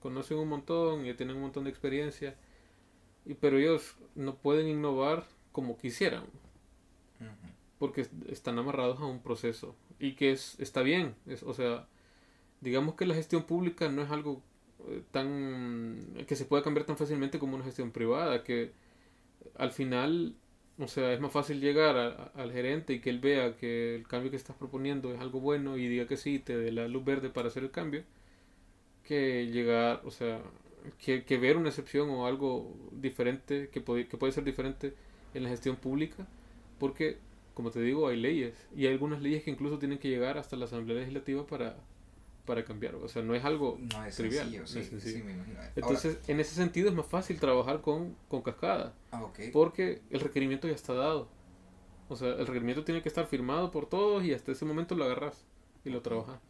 [0.00, 2.35] conocen un montón y tienen un montón de experiencia
[3.26, 6.24] y, pero ellos no pueden innovar como quisieran.
[7.78, 9.76] Porque están amarrados a un proceso.
[9.98, 11.14] Y que es, está bien.
[11.26, 11.87] Es, o sea,
[12.62, 14.42] digamos que la gestión pública no es algo
[14.88, 18.42] eh, tan que se pueda cambiar tan fácilmente como una gestión privada.
[18.44, 18.72] Que
[19.57, 20.37] al final,
[20.79, 24.31] o sea, es más fácil llegar al gerente y que él vea que el cambio
[24.31, 27.31] que estás proponiendo es algo bueno y diga que sí, te dé la luz verde
[27.31, 28.05] para hacer el cambio.
[29.05, 30.40] Que llegar, o sea,
[30.98, 34.94] que, que, ver una excepción o algo diferente, que puede, que puede ser diferente
[35.35, 36.27] en la gestión pública,
[36.79, 37.18] porque,
[37.55, 40.57] como te digo, hay leyes, y hay algunas leyes que incluso tienen que llegar hasta
[40.57, 41.77] la Asamblea Legislativa para,
[42.44, 43.78] para cambiar, o sea, no es algo
[44.16, 44.64] trivial.
[45.76, 49.50] Entonces, en ese sentido es más fácil trabajar con, con cascada, ah, okay.
[49.50, 51.28] porque el requerimiento ya está dado.
[52.09, 55.05] O sea, el requerimiento tiene que estar firmado por todos y hasta ese momento lo
[55.05, 55.46] agarras
[55.85, 56.40] y lo trabajas.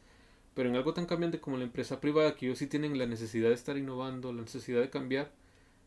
[0.55, 3.49] Pero en algo tan cambiante como la empresa privada, que ellos sí tienen la necesidad
[3.49, 5.33] de estar innovando, la necesidad de cambiar,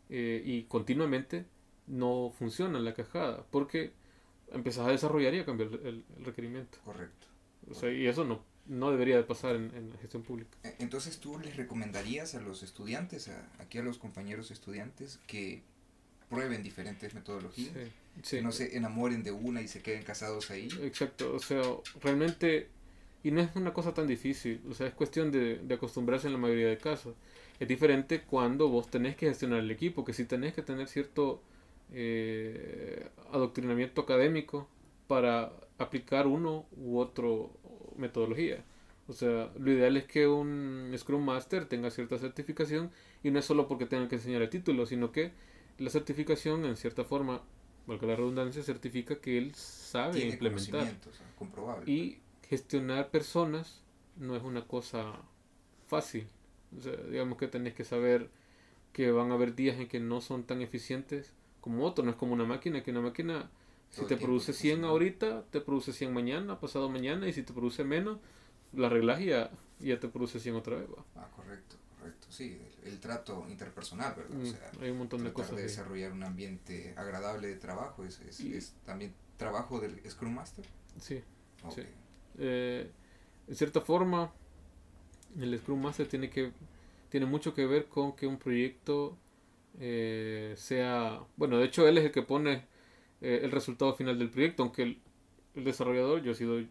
[0.09, 1.45] eh, y continuamente
[1.87, 3.93] no funciona la cajada, porque
[4.51, 6.77] empezás a desarrollar y a cambiar el, requerimiento.
[6.83, 7.27] Correcto.
[7.69, 10.57] O sea, y eso no, no debería de pasar en, en, la gestión pública.
[10.63, 15.61] E, entonces, ¿tú les recomendarías a los estudiantes, a, aquí a los compañeros estudiantes, que
[16.29, 17.73] prueben diferentes metodologías?
[18.23, 20.69] Sí, Que no se enamoren de una y se queden casados ahí.
[20.81, 21.61] Exacto, o sea,
[22.01, 22.69] realmente
[23.23, 26.33] y no es una cosa tan difícil, o sea, es cuestión de, de, acostumbrarse en
[26.33, 27.15] la mayoría de casos.
[27.59, 31.41] Es diferente cuando vos tenés que gestionar el equipo, que sí tenés que tener cierto
[31.91, 34.67] eh, adoctrinamiento académico
[35.07, 37.51] para aplicar uno u otro
[37.97, 38.63] metodología.
[39.07, 42.91] O sea, lo ideal es que un Scrum Master tenga cierta certificación
[43.23, 45.31] y no es solo porque tenga que enseñar el título, sino que
[45.77, 47.43] la certificación en cierta forma,
[47.85, 50.87] valga la redundancia, certifica que él sabe Tiene implementar.
[51.37, 51.91] comprobable.
[51.91, 53.83] Y gestionar personas
[54.17, 55.13] no es una cosa
[55.87, 56.27] fácil.
[56.77, 58.29] O sea, digamos que tenés que saber
[58.91, 62.05] que van a haber días en que no son tan eficientes como otros.
[62.05, 63.49] No es como una máquina, que una máquina,
[63.95, 67.83] si te produce 100 ahorita, te produce 100 mañana, pasado mañana, y si te produce
[67.83, 68.19] menos,
[68.73, 70.87] la arreglas y ya, ya te produce 100 otra vez.
[70.89, 71.03] ¿va?
[71.15, 72.27] Ah, correcto, correcto.
[72.29, 74.35] Sí, el, el trato interpersonal, ¿verdad?
[74.35, 75.51] Mm, o sea, hay un montón de cosas.
[75.55, 75.67] de ahí.
[75.67, 80.65] desarrollar un ambiente agradable de trabajo es, es, Y- es también trabajo del Scrum Master.
[80.99, 81.21] Sí.
[81.73, 81.81] Sí.
[82.37, 82.91] Eh,
[83.47, 84.31] en cierta forma,
[85.39, 86.51] el Scrum Master tiene que
[87.09, 89.17] tiene mucho que ver con que un proyecto
[89.79, 92.65] eh, sea bueno de hecho él es el que pone
[93.21, 94.99] eh, el resultado final del proyecto aunque el,
[95.55, 96.67] el desarrollador yo he sido eh,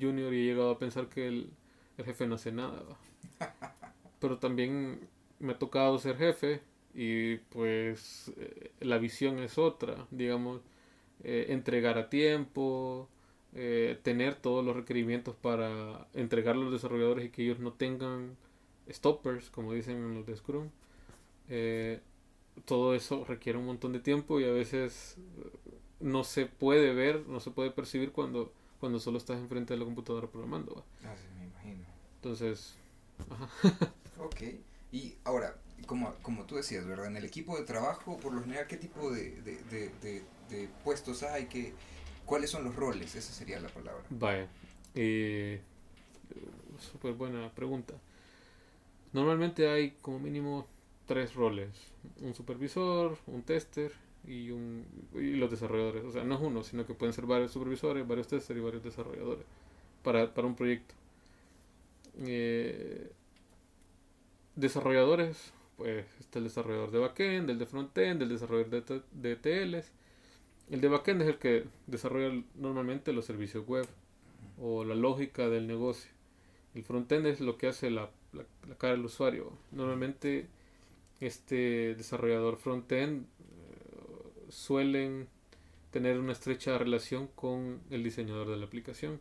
[0.00, 1.50] junior y he llegado a pensar que el,
[1.98, 2.98] el jefe no hace nada ¿va?
[4.20, 5.08] pero también
[5.40, 6.62] me ha tocado ser jefe
[6.94, 10.62] y pues eh, la visión es otra, digamos,
[11.24, 13.08] eh, entregar a tiempo,
[13.54, 18.36] eh, tener todos los requerimientos para entregar a los desarrolladores y que ellos no tengan
[18.90, 20.68] stoppers, como dicen en los de Scrum.
[22.66, 25.16] Todo eso requiere un montón de tiempo y a veces
[26.00, 29.86] no se puede ver, no se puede percibir cuando, cuando solo estás enfrente de la
[29.86, 30.84] computadora programando.
[31.04, 31.86] Ah, me imagino.
[32.16, 32.74] Entonces,
[33.30, 33.48] ajá.
[34.18, 34.42] ok.
[34.92, 37.06] Y ahora, como, como tú decías, ¿verdad?
[37.06, 39.62] En el equipo de trabajo, por lo general, ¿qué tipo de, de,
[40.00, 41.46] de, de puestos hay?
[41.46, 41.74] ¿Qué,
[42.24, 43.14] ¿Cuáles son los roles?
[43.14, 44.04] Esa sería la palabra.
[44.10, 44.48] Vaya.
[44.94, 45.60] Eh,
[46.78, 47.94] Súper buena pregunta.
[49.12, 50.66] Normalmente hay como mínimo
[51.06, 51.70] tres roles.
[52.20, 53.92] Un supervisor, un tester
[54.26, 56.04] y, un, y los desarrolladores.
[56.04, 58.82] O sea, no es uno, sino que pueden ser varios supervisores, varios testers y varios
[58.82, 59.44] desarrolladores
[60.02, 60.94] para, para un proyecto.
[62.26, 63.10] Eh,
[64.54, 69.84] desarrolladores pues está el desarrollador de backend, el de frontend, el desarrollador de, de.
[70.70, 73.86] El de backend es el que desarrolla normalmente los servicios web
[74.60, 76.10] o la lógica del negocio.
[76.74, 78.44] El frontend es lo que hace la, la,
[78.78, 79.52] cara del usuario.
[79.72, 80.48] Normalmente
[81.26, 85.28] este desarrollador frontend uh, suelen
[85.90, 89.20] tener una estrecha relación con el diseñador de la aplicación.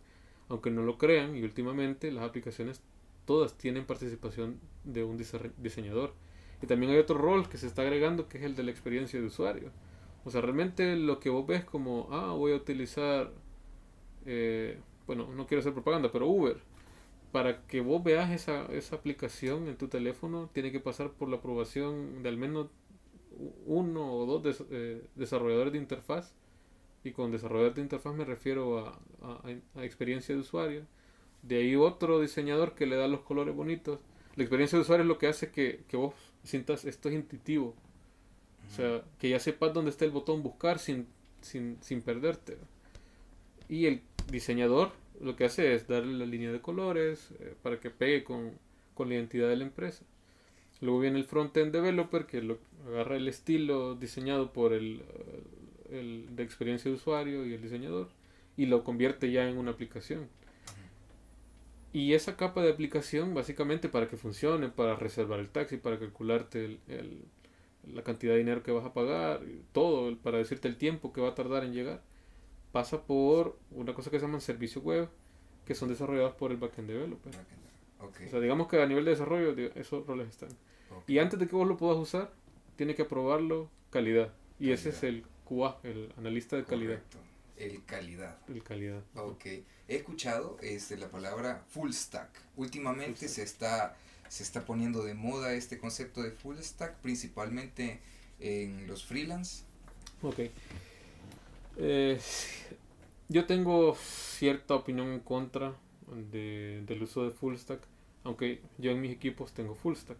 [0.50, 2.82] Aunque no lo crean y últimamente las aplicaciones
[3.26, 5.18] todas tienen participación de un
[5.58, 6.14] diseñador.
[6.62, 9.20] Y también hay otro rol que se está agregando que es el de la experiencia
[9.20, 9.72] de usuario.
[10.26, 13.32] O sea, realmente lo que vos ves como, ah, voy a utilizar,
[14.26, 16.58] eh, bueno, no quiero hacer propaganda, pero Uber.
[17.34, 21.38] Para que vos veas esa, esa aplicación en tu teléfono, tiene que pasar por la
[21.38, 22.68] aprobación de al menos
[23.66, 26.34] uno o dos eh, desarrolladores de interfaz.
[27.04, 28.98] Y con desarrollador de interfaz me refiero a,
[29.76, 30.86] a experiencia de usuario.
[31.42, 34.00] De ahí otro diseñador que le da los colores bonitos.
[34.36, 37.76] La experiencia de usuario es lo que hace que, que vos sientas esto es intuitivo.
[38.72, 41.08] O sea, que ya sepas dónde está el botón buscar sin,
[41.42, 42.58] sin, sin perderte.
[43.68, 44.92] Y el diseñador
[45.24, 48.52] lo que hace es darle la línea de colores eh, para que pegue con,
[48.94, 50.04] con, la identidad de la empresa.
[50.82, 52.58] Luego viene el front-end developer que lo,
[52.88, 58.10] agarra el estilo diseñado por el, eh, el de experiencia de usuario y el diseñador
[58.58, 60.28] y lo convierte ya en una aplicación.
[61.94, 66.80] Y esa capa de aplicación, básicamente para que funcione, para reservar el taxi, para calcularte
[66.88, 67.22] el,
[67.92, 71.30] la cantidad de dinero que vas a pagar, todo, para decirte el tiempo que va
[71.30, 72.02] a tardar en llegar,
[72.74, 75.08] pasa por una cosa que se llama servicios web,
[75.66, 77.34] que son desarrollados por el backend developer.
[78.00, 80.50] O sea, digamos que a nivel de desarrollo, esos roles están.
[81.08, 82.34] Y antes de que vos lo puedas usar,
[82.76, 84.34] tiene que aprobarlo calidad.
[84.60, 87.00] Y ese es el QA, el analista de calidad.
[87.58, 88.40] El calidad.
[88.50, 89.04] El calidad.
[89.16, 89.46] Ok.
[89.46, 92.30] He escuchado este, la palabra full stack.
[92.58, 93.96] Últimamente se está
[94.30, 98.00] se está poniendo de moda este concepto de full stack, principalmente
[98.40, 99.64] en los freelance.
[100.24, 100.40] Ok.
[101.78, 102.20] Eh,
[103.30, 105.74] yo tengo cierta opinión en contra
[106.32, 107.82] de, del uso de full stack,
[108.24, 110.18] aunque yo en mis equipos tengo full stack.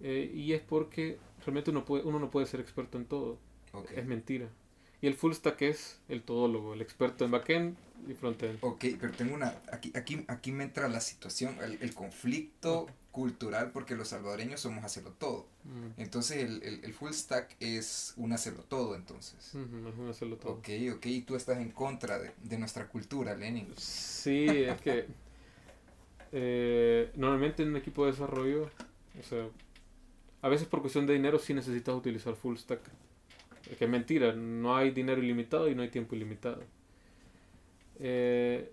[0.00, 3.38] Eh, y es porque realmente uno, puede, uno no puede ser experto en todo.
[3.94, 4.48] Es mentira.
[5.02, 7.76] Y el full stack es el todólogo, el experto en backend
[8.08, 8.58] y frontend.
[8.62, 9.54] Ok, pero tengo una.
[9.72, 15.12] Aquí, aquí, aquí me entra la situación, el, conflicto cultural, porque los salvadoreños somos hacerlo
[15.18, 15.46] todo.
[15.64, 16.00] Mm.
[16.00, 19.34] Entonces, el, el, el, full stack es un hacerlo todo, entonces.
[19.40, 20.52] es un hacerlo todo.
[20.52, 23.68] Ok, ok, y tú estás en contra de, de nuestra cultura, Lenin.
[23.76, 25.06] Sí, es que.
[26.34, 28.70] Eh, normalmente en un equipo de desarrollo,
[29.20, 29.48] o sea,
[30.40, 32.80] a veces por cuestión de dinero sí necesitas utilizar full stack
[33.78, 36.62] que es mentira, no hay dinero ilimitado y no hay tiempo ilimitado.
[38.00, 38.70] Eh,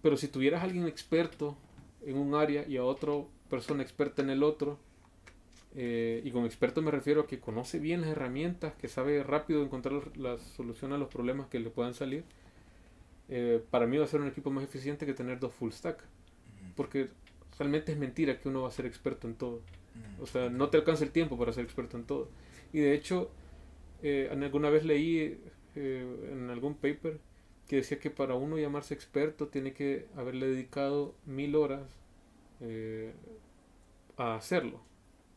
[0.00, 1.56] pero si tuvieras a alguien experto
[2.04, 3.12] en un área y a otra
[3.48, 4.78] persona experta en el otro,
[5.74, 9.62] eh, y con experto me refiero a que conoce bien las herramientas, que sabe rápido
[9.62, 12.24] encontrar la solución a los problemas que le puedan salir,
[13.28, 16.02] eh, para mí va a ser un equipo más eficiente que tener dos full stack.
[16.76, 17.08] Porque
[17.58, 19.60] realmente es mentira que uno va a ser experto en todo.
[20.20, 22.28] O sea, no te alcanza el tiempo para ser experto en todo.
[22.72, 23.30] Y de hecho,
[24.02, 25.40] eh, alguna vez leí
[25.76, 27.20] eh, en algún paper
[27.68, 31.82] que decía que para uno llamarse experto tiene que haberle dedicado mil horas
[32.60, 33.12] eh,
[34.16, 34.80] a hacerlo,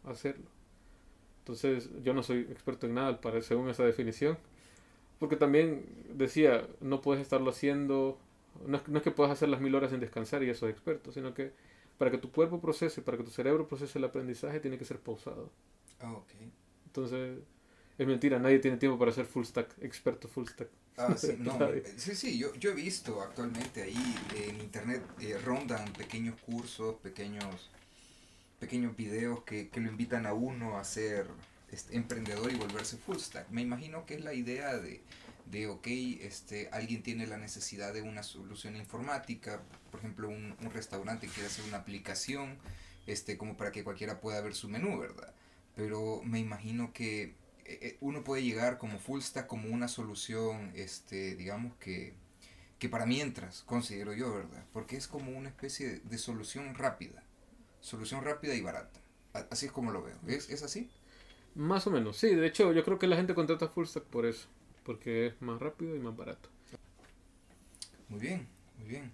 [0.04, 0.46] a hacerlo.
[1.40, 4.38] Entonces yo no soy experto en nada para, según esa definición,
[5.20, 8.18] porque también decía, no puedes estarlo haciendo,
[8.66, 11.34] no es, que puedas hacer las mil horas sin descansar y eso es experto, sino
[11.34, 11.54] que
[12.00, 15.00] para que tu cuerpo procese, para que tu cerebro procese el aprendizaje, tiene que ser
[15.00, 15.52] pausado.
[16.02, 16.20] Ah,
[16.88, 17.40] Entonces,
[17.98, 20.70] es mentira, nadie tiene tiempo para ser full stack, experto full stack.
[20.98, 21.58] Ah, sí, no,
[21.98, 27.70] sí, sí, yo, yo he visto actualmente ahí en internet eh, rondan pequeños cursos, pequeños
[28.60, 31.28] pequeños videos que, que lo invitan a uno a ser
[31.72, 33.50] este, emprendedor y volverse full stack.
[33.50, 35.02] Me imagino que es la idea de,
[35.52, 35.88] de, ok,
[36.22, 41.48] este, alguien tiene la necesidad de una solución informática, por ejemplo, un, un restaurante quiere
[41.48, 42.58] hacer una aplicación,
[43.08, 45.34] este, como para que cualquiera pueda ver su menú, ¿verdad?
[45.76, 47.36] Pero me imagino que
[48.00, 52.14] uno puede llegar como full stack como una solución, este, digamos que,
[52.80, 54.64] que para mientras, considero yo, ¿verdad?
[54.74, 57.24] Porque es como una especie de, de solución rápida,
[57.82, 59.00] solución rápida y barata.
[59.50, 60.18] Así es como lo veo.
[60.28, 60.90] ¿Es, ¿Es así?
[61.56, 62.34] Más o menos, sí.
[62.36, 64.48] De hecho, yo creo que la gente contrata full stack por eso,
[64.84, 66.50] porque es más rápido y más barato.
[68.10, 68.48] Muy bien,
[68.78, 69.12] muy bien.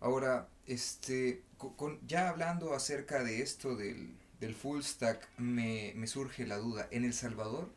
[0.00, 1.42] Ahora, este,
[1.76, 6.86] con, ya hablando acerca de esto del, del full stack, me, me, surge la duda.
[6.90, 7.68] En El Salvador,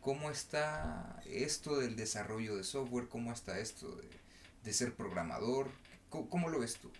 [0.00, 3.08] ¿cómo está esto del desarrollo de software?
[3.08, 4.08] ¿Cómo está esto de,
[4.64, 5.68] de ser programador?
[6.08, 6.90] ¿Cómo, ¿Cómo, lo ves tú?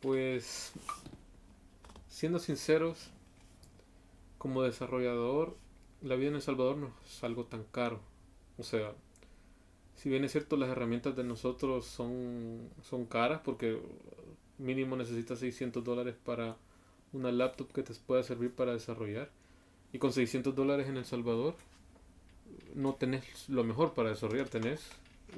[0.00, 0.72] Pues,
[2.08, 3.10] siendo sinceros,
[4.38, 5.56] como desarrollador,
[6.00, 8.00] la vida en El Salvador no es algo tan caro.
[8.56, 8.94] O sea,
[9.96, 13.80] si bien es cierto las herramientas de nosotros son, son caras porque
[14.56, 16.56] mínimo necesitas 600 dólares para
[17.12, 19.30] una laptop que te pueda servir para desarrollar.
[19.92, 21.54] Y con 600 dólares en El Salvador
[22.74, 24.80] no tenés lo mejor para desarrollar, tenés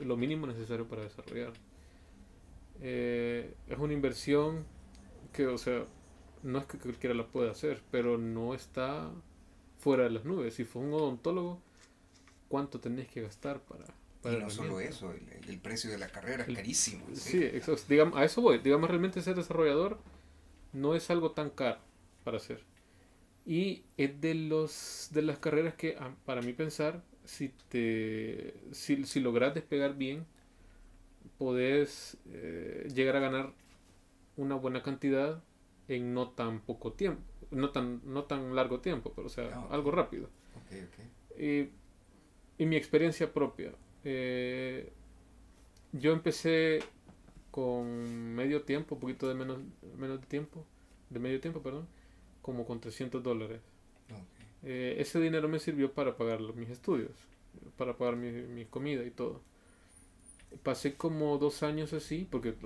[0.05, 1.53] lo mínimo necesario para desarrollar.
[2.81, 4.65] Eh, es una inversión
[5.33, 5.85] que, o sea,
[6.43, 9.11] no es que cualquiera la pueda hacer, pero no está
[9.79, 10.55] fuera de las nubes.
[10.55, 11.61] Si fue un odontólogo,
[12.49, 13.85] ¿cuánto tenés que gastar para...
[14.23, 17.07] para y no solo eso, el, el, precio de la carrera es carísimo.
[17.15, 17.51] Sí,
[17.89, 18.59] digamos, a eso voy.
[18.59, 19.99] Digamos, realmente ser desarrollador
[20.75, 21.79] no es algo tan caro
[22.25, 22.63] para hacer.
[23.47, 29.21] Y es de, los, de las carreras que, para mí pensar, si, te, si, si
[29.21, 30.27] logras despegar bien,
[31.39, 33.53] podés eh, llegar a ganar
[34.37, 35.43] una buena cantidad
[35.89, 39.65] en no tan poco tiempo, no tan, no tan largo tiempo, pero o sea, oh,
[39.67, 39.77] okay.
[39.77, 40.29] algo rápido.
[40.67, 41.71] Okay, okay.
[42.57, 43.73] Y, y, mi experiencia propia.
[44.05, 44.93] Eh,
[45.93, 46.81] yo empecé
[47.55, 49.61] con medio tiempo, un poquito de menos,
[49.97, 50.64] menos de tiempo,
[51.09, 51.87] de medio tiempo, perdón,
[52.43, 53.61] como con 300 dólares.
[54.64, 57.12] Eh, ese dinero me sirvió para pagar mis estudios,
[57.77, 59.40] para pagar mi, mi comida y todo
[60.64, 62.57] pasé como dos años así, porque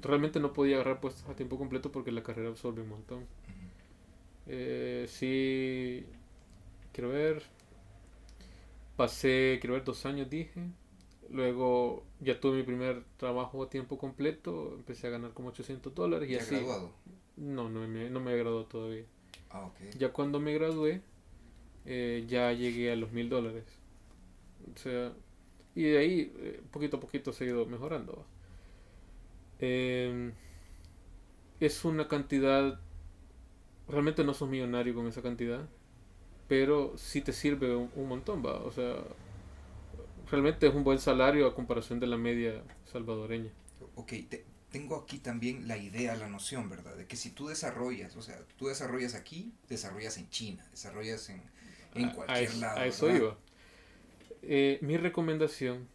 [0.00, 3.26] realmente no podía agarrar puestos a tiempo completo porque la carrera absorbe un montón.
[4.46, 6.06] Eh, sí,
[6.94, 7.42] quiero ver,
[8.96, 10.62] pasé, quiero ver, dos años dije.
[11.30, 16.28] Luego ya tuve mi primer trabajo a tiempo completo, empecé a ganar como 800 dólares
[16.28, 16.56] y ¿Ya así.
[16.56, 16.90] graduado?
[17.36, 19.04] No, no me, no me he graduado todavía.
[19.50, 19.90] Ah, okay.
[19.96, 21.02] Ya cuando me gradué,
[21.86, 23.64] eh, ya llegué a los mil dólares.
[24.74, 25.12] O sea,
[25.74, 28.24] y de ahí, eh, poquito a poquito, se ha ido mejorando.
[29.60, 30.32] Eh,
[31.60, 32.80] es una cantidad,
[33.88, 35.68] realmente no sos millonario con esa cantidad,
[36.48, 38.56] pero sí te sirve un, un, montón, va.
[38.62, 38.96] O sea,
[40.30, 43.50] realmente es un buen salario a comparación de la media salvadoreña.
[43.96, 46.96] Ok, te, tengo aquí también la idea, la noción, ¿verdad?
[46.96, 51.42] De que si tú desarrollas, o sea, tú desarrollas aquí, desarrollas en China, desarrollas en,
[51.94, 52.78] en cualquier a, lado.
[52.78, 53.20] A eso ¿verdad?
[53.20, 53.36] iba.
[54.42, 55.88] Eh, mi recomendación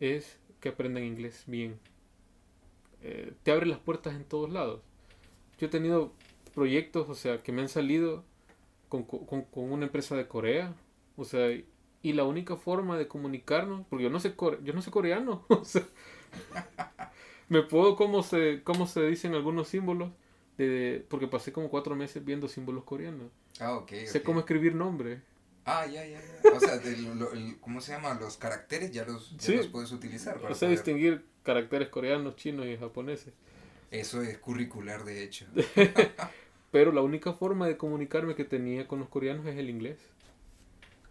[0.00, 1.78] es que aprendan inglés bien.
[3.02, 4.80] Eh, te abre las puertas en todos lados.
[5.58, 6.12] Yo he tenido
[6.54, 8.24] proyectos, o sea, que me han salido
[8.88, 10.74] con, con, con una empresa de Corea,
[11.16, 11.48] o sea,
[12.02, 15.44] y la única forma de comunicarnos, porque yo no sé, core, yo no sé coreano,
[15.48, 15.86] o sea,
[17.48, 20.10] me puedo cómo se, cómo se dicen algunos símbolos,
[20.56, 23.30] de, porque pasé como cuatro meses viendo símbolos coreanos.
[23.60, 24.22] Ah, okay, sé okay.
[24.22, 25.20] cómo escribir nombres.
[25.64, 26.52] Ah, ya, ya, ya.
[26.52, 28.14] O sea, de lo, lo, el, ¿cómo se llama?
[28.14, 29.56] Los caracteres ya los, ya sí.
[29.56, 30.36] los puedes utilizar.
[30.40, 30.78] Para o sea, poder...
[30.78, 33.34] distinguir caracteres coreanos, chinos y japoneses.
[33.90, 35.46] Eso es curricular, de hecho.
[36.70, 39.98] Pero la única forma de comunicarme que tenía con los coreanos es el inglés.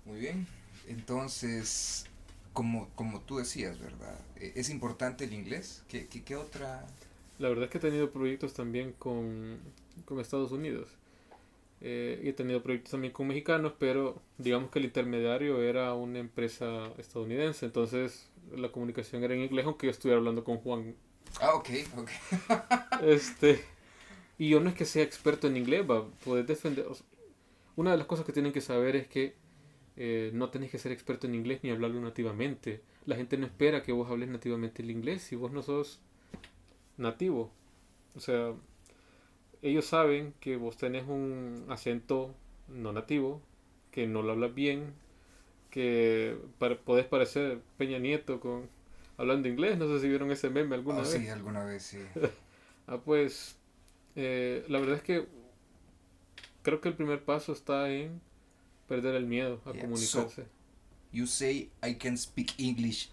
[0.06, 0.48] Muy bien.
[0.88, 2.06] Entonces,
[2.54, 4.20] como, como tú decías, ¿verdad?
[4.36, 5.84] ¿Es importante el inglés?
[5.88, 6.86] ¿Qué, qué, qué otra...?
[7.40, 9.60] La verdad es que he tenido proyectos también con,
[10.06, 10.90] con Estados Unidos.
[11.82, 16.18] Eh, y he tenido proyectos también con mexicanos, pero digamos que el intermediario era una
[16.18, 20.96] empresa estadounidense, entonces la comunicación era en inglés, aunque yo estuviera hablando con Juan.
[21.40, 22.10] Ah, ok, ok.
[23.04, 23.64] este,
[24.40, 26.88] y yo no es que sea experto en inglés, va, poder defender.
[26.88, 27.06] O sea,
[27.76, 29.36] una de las cosas que tienen que saber es que
[29.98, 32.82] eh, no tenés que ser experto en inglés ni hablarlo nativamente.
[33.06, 36.00] La gente no espera que vos hables nativamente el inglés si vos no sos
[36.98, 37.52] nativo.
[38.16, 38.54] O sea,
[39.64, 42.36] ellos saben que vos tenés un acento
[42.68, 43.42] no nativo,
[43.92, 44.94] que no lo hablas bien,
[45.72, 46.38] que
[46.86, 48.70] podés parecer Peña Nieto con
[49.18, 49.80] hablando inglés.
[49.80, 51.10] No sé si vieron ese meme alguna oh, vez.
[51.10, 52.00] Sí, alguna vez, sí.
[52.88, 53.58] ah, pues,
[54.16, 55.26] eh, la verdad es que
[56.62, 58.22] creo que el primer paso está en
[58.88, 60.46] perder el miedo a Yeah, comunicarse.
[61.12, 63.10] You say I can speak English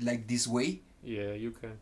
[0.00, 0.80] like this way.
[1.02, 1.78] yeah, you can.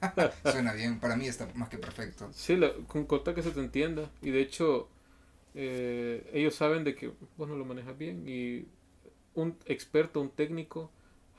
[0.44, 2.30] Suena bien, para mí está más que perfecto.
[2.32, 4.10] Sí, la, con corta que se te entienda.
[4.22, 4.88] Y de hecho,
[5.54, 8.24] eh, ellos saben de que vos no lo manejas bien.
[8.28, 8.66] Y
[9.34, 10.90] un experto, un técnico,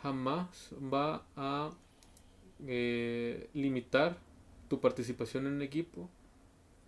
[0.01, 1.71] jamás va a
[2.67, 4.17] eh, limitar
[4.69, 6.09] tu participación en un equipo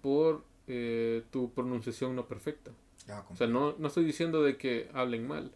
[0.02, 2.72] por eh, tu pronunciación no perfecta.
[3.30, 5.54] O sea, no, no estoy diciendo de que hablen mal.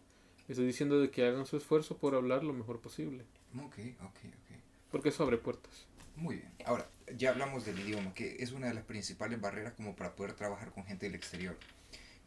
[0.48, 3.24] Estoy diciendo de que hagan su esfuerzo por hablar lo mejor posible.
[3.54, 4.56] ok, ok, ok.
[4.90, 5.86] Porque eso abre puertas.
[6.16, 6.52] Muy bien.
[6.66, 6.86] Ahora,
[7.16, 10.72] ya hablamos del idioma, que es una de las principales barreras como para poder trabajar
[10.72, 11.56] con gente del exterior.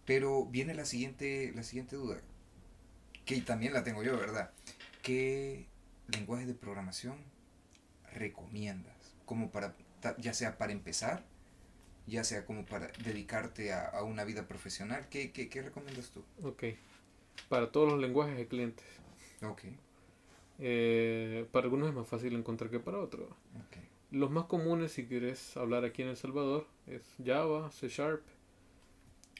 [0.05, 2.21] Pero viene la siguiente, la siguiente duda,
[3.25, 4.51] que también la tengo yo, ¿verdad?
[5.01, 5.67] ¿Qué
[6.07, 7.17] lenguaje de programación
[8.13, 9.15] recomiendas?
[9.25, 9.75] Como para,
[10.17, 11.23] ya sea para empezar,
[12.07, 16.23] ya sea como para dedicarte a, a una vida profesional, ¿qué, qué, qué recomiendas tú?
[16.43, 16.63] Ok.
[17.49, 18.85] Para todos los lenguajes de clientes.
[19.41, 19.63] Ok,
[20.59, 23.29] Eh, para algunos es más fácil encontrar que para otros.
[23.55, 23.77] ok.
[24.11, 28.23] Los más comunes, si quieres hablar aquí en El Salvador, es Java, C Sharp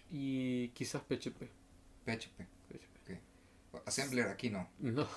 [0.10, 1.50] y quizás PHP.
[2.06, 2.40] PHP.
[2.70, 3.20] PHP.
[3.86, 4.70] Assembler aquí no.
[4.80, 5.08] No,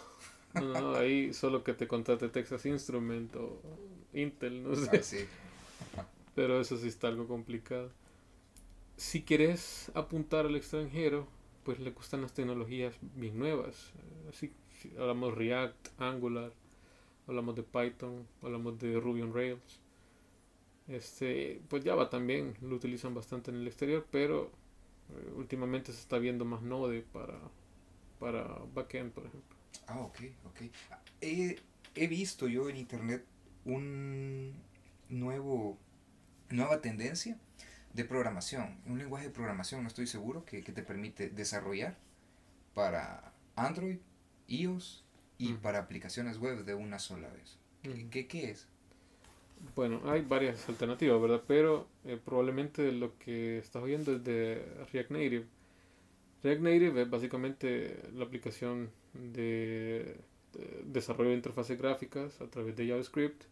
[0.54, 3.60] no, no, ahí solo que te contrate Texas Instrument o
[4.12, 4.88] Intel, no sé.
[4.92, 5.28] Ah, sí.
[6.38, 7.90] Pero eso sí está algo complicado.
[8.96, 11.26] Si quieres apuntar al extranjero,
[11.64, 13.90] pues le gustan las tecnologías bien nuevas.
[14.28, 16.52] Así, si hablamos React, Angular,
[17.26, 19.80] hablamos de Python, hablamos de Ruby on Rails.
[20.86, 24.52] Este, pues Java también lo utilizan bastante en el exterior, pero
[25.10, 27.40] eh, últimamente se está viendo más Node para,
[28.20, 28.44] para
[28.76, 29.56] backend, por ejemplo.
[29.88, 30.60] Ah, ok, ok.
[31.20, 31.58] He,
[31.96, 33.24] he visto yo en internet
[33.64, 34.54] un
[35.08, 35.76] nuevo,
[36.50, 37.36] nueva tendencia
[37.94, 41.96] de programación, un lenguaje de programación, no estoy seguro, que, que te permite desarrollar
[42.74, 43.98] para Android,
[44.46, 45.04] iOS
[45.38, 45.56] y Mm.
[45.58, 47.58] para aplicaciones web de una sola vez.
[47.82, 48.10] ¿Qué, Ujú.
[48.10, 48.68] qué, qué es?
[49.74, 51.42] Bueno, hay varias alternativas, ¿verdad?
[51.46, 55.46] Pero eh, probablemente lo que estás oyendo es de React Native.
[56.42, 60.16] React Native es básicamente la aplicación de,
[60.52, 63.42] de desarrollo de interfaces gráficas a través de JavaScript,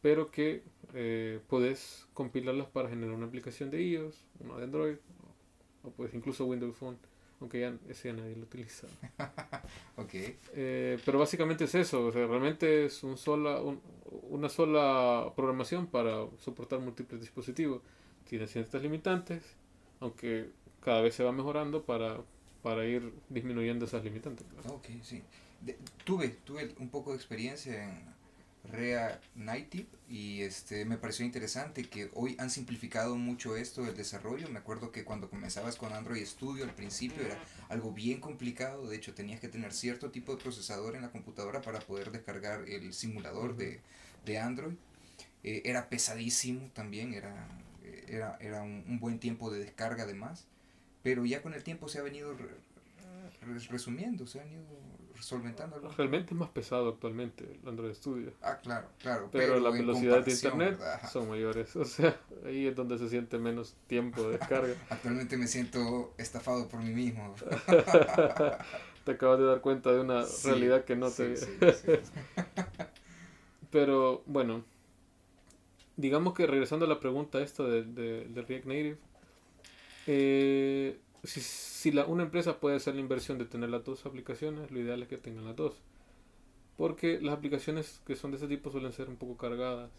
[0.00, 0.62] pero que
[0.94, 4.96] eh, puedes compilarlas para generar una aplicación de iOS, una de Android,
[5.82, 6.96] o pues incluso Windows Phone,
[7.40, 8.86] aunque ya ese ya nadie lo utiliza.
[9.96, 10.14] Ok,
[10.54, 13.80] Eh, pero básicamente es eso, o sea, realmente es un sola, un-
[14.30, 17.82] una sola programación para soportar múltiples dispositivos.
[18.28, 19.42] Tiene ciertas limitantes,
[20.00, 20.50] aunque
[20.82, 22.18] cada vez se va mejorando para,
[22.62, 24.46] para ir disminuyendo esas limitantes.
[24.54, 24.72] ¿verdad?
[24.72, 25.22] ok, sí.
[25.60, 28.04] De- tuve, tuve un poco de experiencia en
[28.64, 34.48] React Native y este me pareció interesante que hoy han simplificado mucho esto del desarrollo.
[34.48, 37.38] Me acuerdo que cuando comenzabas con Android Studio al principio era
[37.68, 38.88] algo bien complicado.
[38.88, 42.68] De hecho, tenías que tener cierto tipo de procesador en la computadora para poder descargar
[42.68, 43.80] el simulador de,
[44.24, 44.74] de Android.
[45.42, 47.48] Eh, era pesadísimo también, era,
[47.82, 50.46] eh, era, era un, un buen tiempo de descarga además.
[51.02, 52.46] Pero ya con el tiempo se ha venido re-
[53.40, 54.62] re- resumiendo, se han ido
[55.22, 59.28] solventando Realmente es más pesado actualmente el Android Studio, Ah, claro, claro.
[59.32, 60.78] pero, las en velocidades de internet
[61.10, 61.74] son mayores.
[61.76, 62.16] O sea,
[62.46, 64.74] ahí es donde se siente menos tiempo de descarga.
[64.90, 67.34] Actualmente me siento estafado por mí mismo.
[69.04, 71.36] te acabas de dar cuenta de una Sí, realidad que no sí, te...
[71.36, 71.46] sí.
[73.70, 74.64] Pero bueno,
[75.96, 78.96] digamos que regresando a la pregunta esta de, de- de React Native,
[80.06, 84.70] eh, si, si la, una empresa puede hacer la inversión de tener las dos aplicaciones,
[84.70, 85.74] lo ideal es que tengan las dos.
[86.76, 89.90] Porque las aplicaciones que son de ese tipo suelen ser un poco cargadas,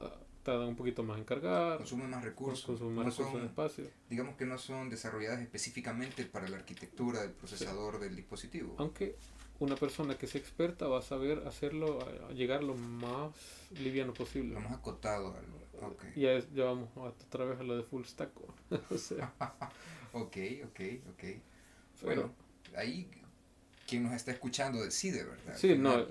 [0.00, 2.64] ah, tardan un poquito más en cargar, Consumen más recursos.
[2.64, 3.84] consumen más no recursos en son- espacio.
[4.08, 8.74] digamos que no son desarrolladas específicamente para la arquitectura del procesador del dispositivo.
[8.78, 9.16] Aunque
[9.58, 13.32] una persona que sea experta va a saber hacerlo, a, a llegar lo más
[13.78, 14.54] liviano posible.
[14.54, 15.34] Lo más acotado.
[15.34, 18.30] al- Ok, Ya, es- ya vamos a- otra vez a lo de full stack.
[18.90, 19.32] o sea,
[20.12, 20.80] ok, ok.
[21.10, 21.18] ok.
[21.20, 21.42] pero-
[22.02, 22.34] Bueno,
[22.76, 23.08] ahí
[23.86, 25.56] quien nos está escuchando decide, ¿verdad?
[25.56, 26.08] sí, no, final,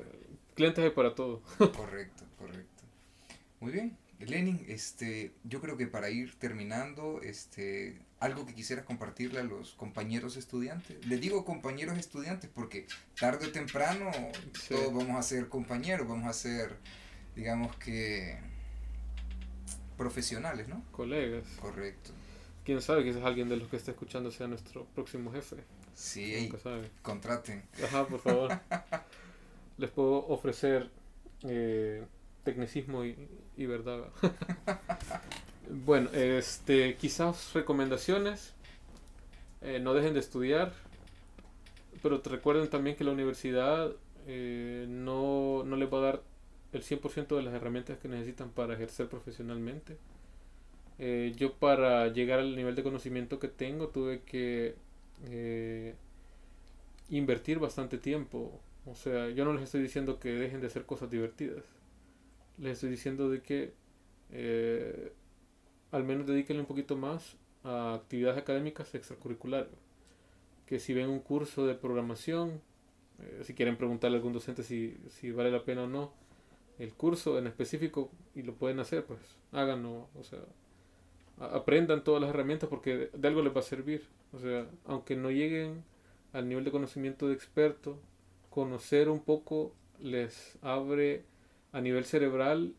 [0.55, 1.41] clientes hay para todo.
[1.75, 2.83] Correcto, correcto.
[3.59, 3.97] Muy bien.
[4.19, 9.75] Lenin, este, yo creo que para ir terminando, este, algo que quisieras compartirle a los
[9.75, 11.05] compañeros estudiantes.
[11.07, 12.85] Les digo compañeros estudiantes porque
[13.17, 14.11] tarde o temprano
[14.59, 14.73] Sí.
[14.75, 16.75] todos vamos a ser compañeros, vamos a ser,
[17.33, 18.37] digamos que,
[19.99, 20.83] profesionales, ¿no?
[20.91, 21.45] Colegas.
[21.61, 22.11] Correcto.
[22.65, 25.57] Quién sabe, quizás alguien de los que esté escuchando sea nuestro próximo jefe.
[25.93, 26.89] Sí, Nunca sabe.
[27.03, 27.63] contraten.
[27.83, 28.59] Ajá, por favor.
[29.77, 30.89] Les puedo ofrecer
[31.43, 32.05] eh,
[32.43, 33.15] tecnicismo y,
[33.57, 34.05] y verdad.
[35.69, 38.53] bueno, este, quizás recomendaciones.
[39.61, 40.73] eh, no dejen de estudiar,
[42.01, 43.91] pero te recuerden también que la universidad
[44.27, 46.21] eh, no, no les va a dar
[46.71, 49.97] el 100% de las herramientas que necesitan para ejercer profesionalmente.
[50.99, 54.75] Eh, yo para llegar al nivel de conocimiento que tengo tuve que
[55.25, 55.95] eh,
[57.09, 58.59] invertir bastante tiempo.
[58.85, 61.63] O sea, yo no les estoy diciendo que dejen de hacer cosas divertidas.
[62.57, 63.73] Les estoy diciendo de que
[64.31, 65.13] eh,
[65.91, 69.73] al menos dediquen un poquito más a actividades académicas extracurriculares.
[70.65, 72.61] Que si ven un curso de programación,
[73.43, 76.13] si quieren preguntarle a algún docente si, si vale la pena o no,
[76.79, 79.19] el curso en específico y lo pueden hacer, pues
[79.51, 80.39] háganlo, o sea,
[81.37, 84.03] aprendan todas las herramientas porque de algo les va a servir.
[84.33, 85.83] O sea, aunque no lleguen
[86.33, 87.99] al nivel de conocimiento de experto,
[88.49, 91.25] conocer un poco les abre
[91.71, 92.73] a nivel cerebral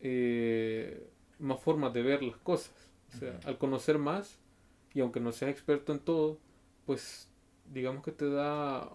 [0.00, 1.08] eh,
[1.38, 2.74] más formas de ver las cosas.
[3.14, 4.38] O sea, al conocer más,
[4.94, 6.38] y aunque no seas experto en todo,
[6.84, 7.28] pues
[7.72, 8.90] digamos que te da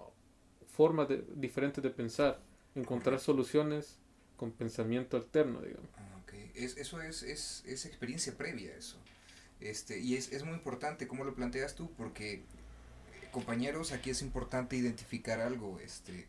[0.67, 2.39] formas de, diferentes de pensar,
[2.75, 3.99] encontrar soluciones
[4.37, 5.89] con pensamiento alterno, digamos.
[5.97, 6.51] Ah, okay.
[6.55, 8.97] es, eso es, es, es, experiencia previa, eso.
[9.59, 12.43] Este, y es, es muy importante cómo lo planteas tú, porque, eh,
[13.31, 15.79] compañeros, aquí es importante identificar algo.
[15.79, 16.27] Este,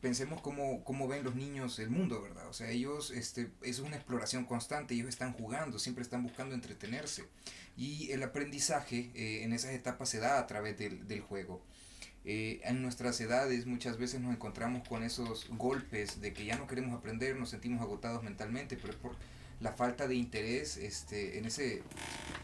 [0.00, 2.46] pensemos cómo, cómo ven los niños el mundo, ¿verdad?
[2.48, 7.24] O sea, ellos, este, es una exploración constante, ellos están jugando, siempre están buscando entretenerse.
[7.76, 11.60] Y el aprendizaje eh, en esas etapas se da a través del, del juego.
[12.28, 16.66] Eh, en nuestras edades muchas veces nos encontramos con esos golpes de que ya no
[16.66, 19.14] queremos aprender, nos sentimos agotados mentalmente, pero es por
[19.60, 21.84] la falta de interés este, en, ese,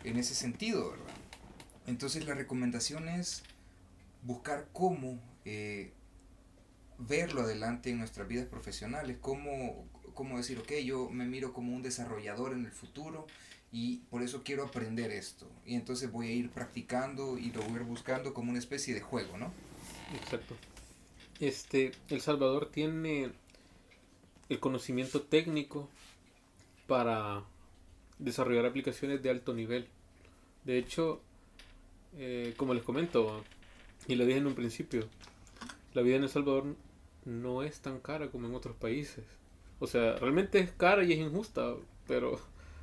[0.04, 1.14] en ese sentido, ¿verdad?
[1.88, 3.42] Entonces la recomendación es
[4.22, 5.92] buscar cómo eh,
[6.96, 11.82] verlo adelante en nuestras vidas profesionales, cómo, cómo decir, ok, yo me miro como un
[11.82, 13.26] desarrollador en el futuro
[13.72, 15.50] y por eso quiero aprender esto.
[15.66, 18.94] Y entonces voy a ir practicando y lo voy a ir buscando como una especie
[18.94, 19.52] de juego, ¿no?
[20.14, 20.56] Exacto.
[21.40, 23.32] Este, El Salvador tiene
[24.48, 25.88] el conocimiento técnico
[26.86, 27.42] para
[28.18, 29.88] desarrollar aplicaciones de alto nivel.
[30.64, 31.20] De hecho,
[32.16, 33.42] eh, como les comento,
[34.06, 35.08] y lo dije en un principio,
[35.94, 36.76] la vida en El Salvador
[37.24, 39.24] no es tan cara como en otros países.
[39.78, 41.74] O sea, realmente es cara y es injusta,
[42.06, 42.40] pero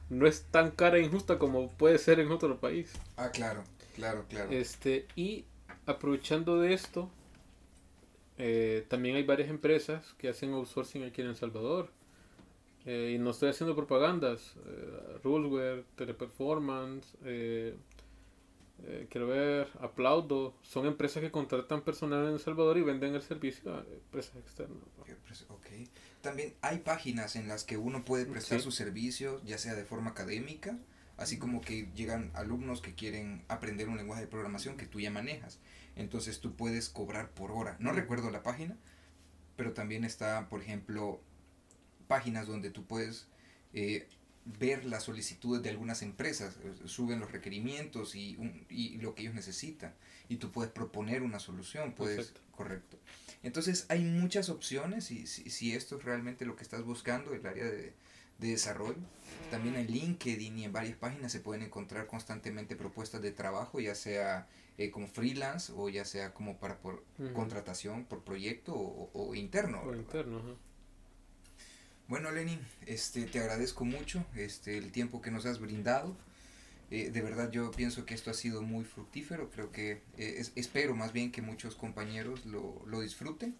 [0.10, 2.92] no es tan cara e injusta como puede ser en otro país.
[3.16, 3.64] Ah, claro,
[3.96, 4.52] claro, claro.
[4.52, 5.46] Este, y
[5.86, 7.10] aprovechando de esto,
[8.40, 11.92] eh, también hay varias empresas que hacen outsourcing aquí en El Salvador.
[12.86, 14.56] Eh, y no estoy haciendo propagandas.
[14.66, 17.76] Eh, Ruleware, Teleperformance, eh,
[18.86, 20.54] eh, quiero ver, Aplaudo.
[20.62, 24.80] Son empresas que contratan personal en El Salvador y venden el servicio a empresas externas.
[25.50, 25.90] Okay.
[26.22, 28.64] También hay páginas en las que uno puede prestar sí.
[28.64, 30.80] su servicio, ya sea de forma académica,
[31.20, 35.11] así como que llegan alumnos que quieren aprender un lenguaje de programación que tú ya
[35.11, 35.59] manejas.
[35.95, 37.76] Entonces tú puedes cobrar por hora.
[37.80, 38.78] No recuerdo la página,
[39.55, 41.22] pero también está, por ejemplo,
[42.07, 43.28] páginas donde tú puedes
[43.74, 44.07] eh,
[44.45, 49.36] ver las solicitudes de algunas empresas, suben los requerimientos y, un, y, lo que ellos
[49.36, 49.93] necesitan.
[50.30, 52.97] Y tú puedes proponer una solución, puedes, correcto.
[53.43, 57.45] Entonces hay muchas opciones y si, si, esto es realmente lo que estás buscando, el
[57.45, 57.93] área de,
[58.40, 58.98] de desarrollo.
[59.52, 63.96] También en LinkedIn y en varias páginas se pueden encontrar constantemente propuestas de trabajo, ya
[63.96, 67.34] sea eh, como freelance o ya sea como para por uh -huh.
[67.34, 69.82] contratación por proyecto o, o interno.
[69.82, 70.58] O interno -huh.
[72.10, 76.18] Bueno, Lenin, este, te agradezco mucho este, el tiempo que nos has brindado.
[76.90, 80.52] Eh, de verdad yo pienso que esto ha sido muy fructífero, creo que eh, es,
[80.56, 83.56] espero más bien que muchos compañeros lo, lo, disfruten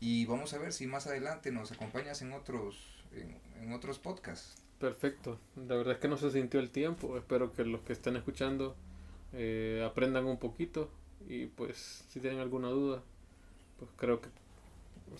[0.00, 4.54] y vamos a ver si más adelante nos acompañas en otros, en, en otros podcasts.
[4.78, 8.16] Perfecto, la verdad es que no se sintió el tiempo, espero que los que estén
[8.16, 8.74] escuchando
[9.32, 10.90] eh, aprendan un poquito
[11.28, 13.02] y pues si tienen alguna duda,
[13.78, 14.28] pues creo que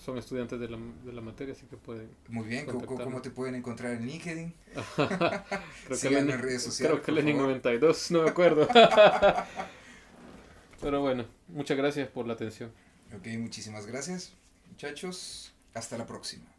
[0.04, 2.08] son estudiantes de la, de la materia, así que pueden.
[2.28, 4.54] Muy bien, ¿cómo, ¿cómo te pueden encontrar en LinkedIn?
[4.96, 8.68] creo, que Lenin, en redes sociales, creo que Lenin 92, no me acuerdo.
[10.80, 12.72] Pero bueno, muchas gracias por la atención.
[13.16, 14.32] Ok, muchísimas gracias,
[14.68, 15.52] muchachos.
[15.74, 16.51] Hasta la próxima.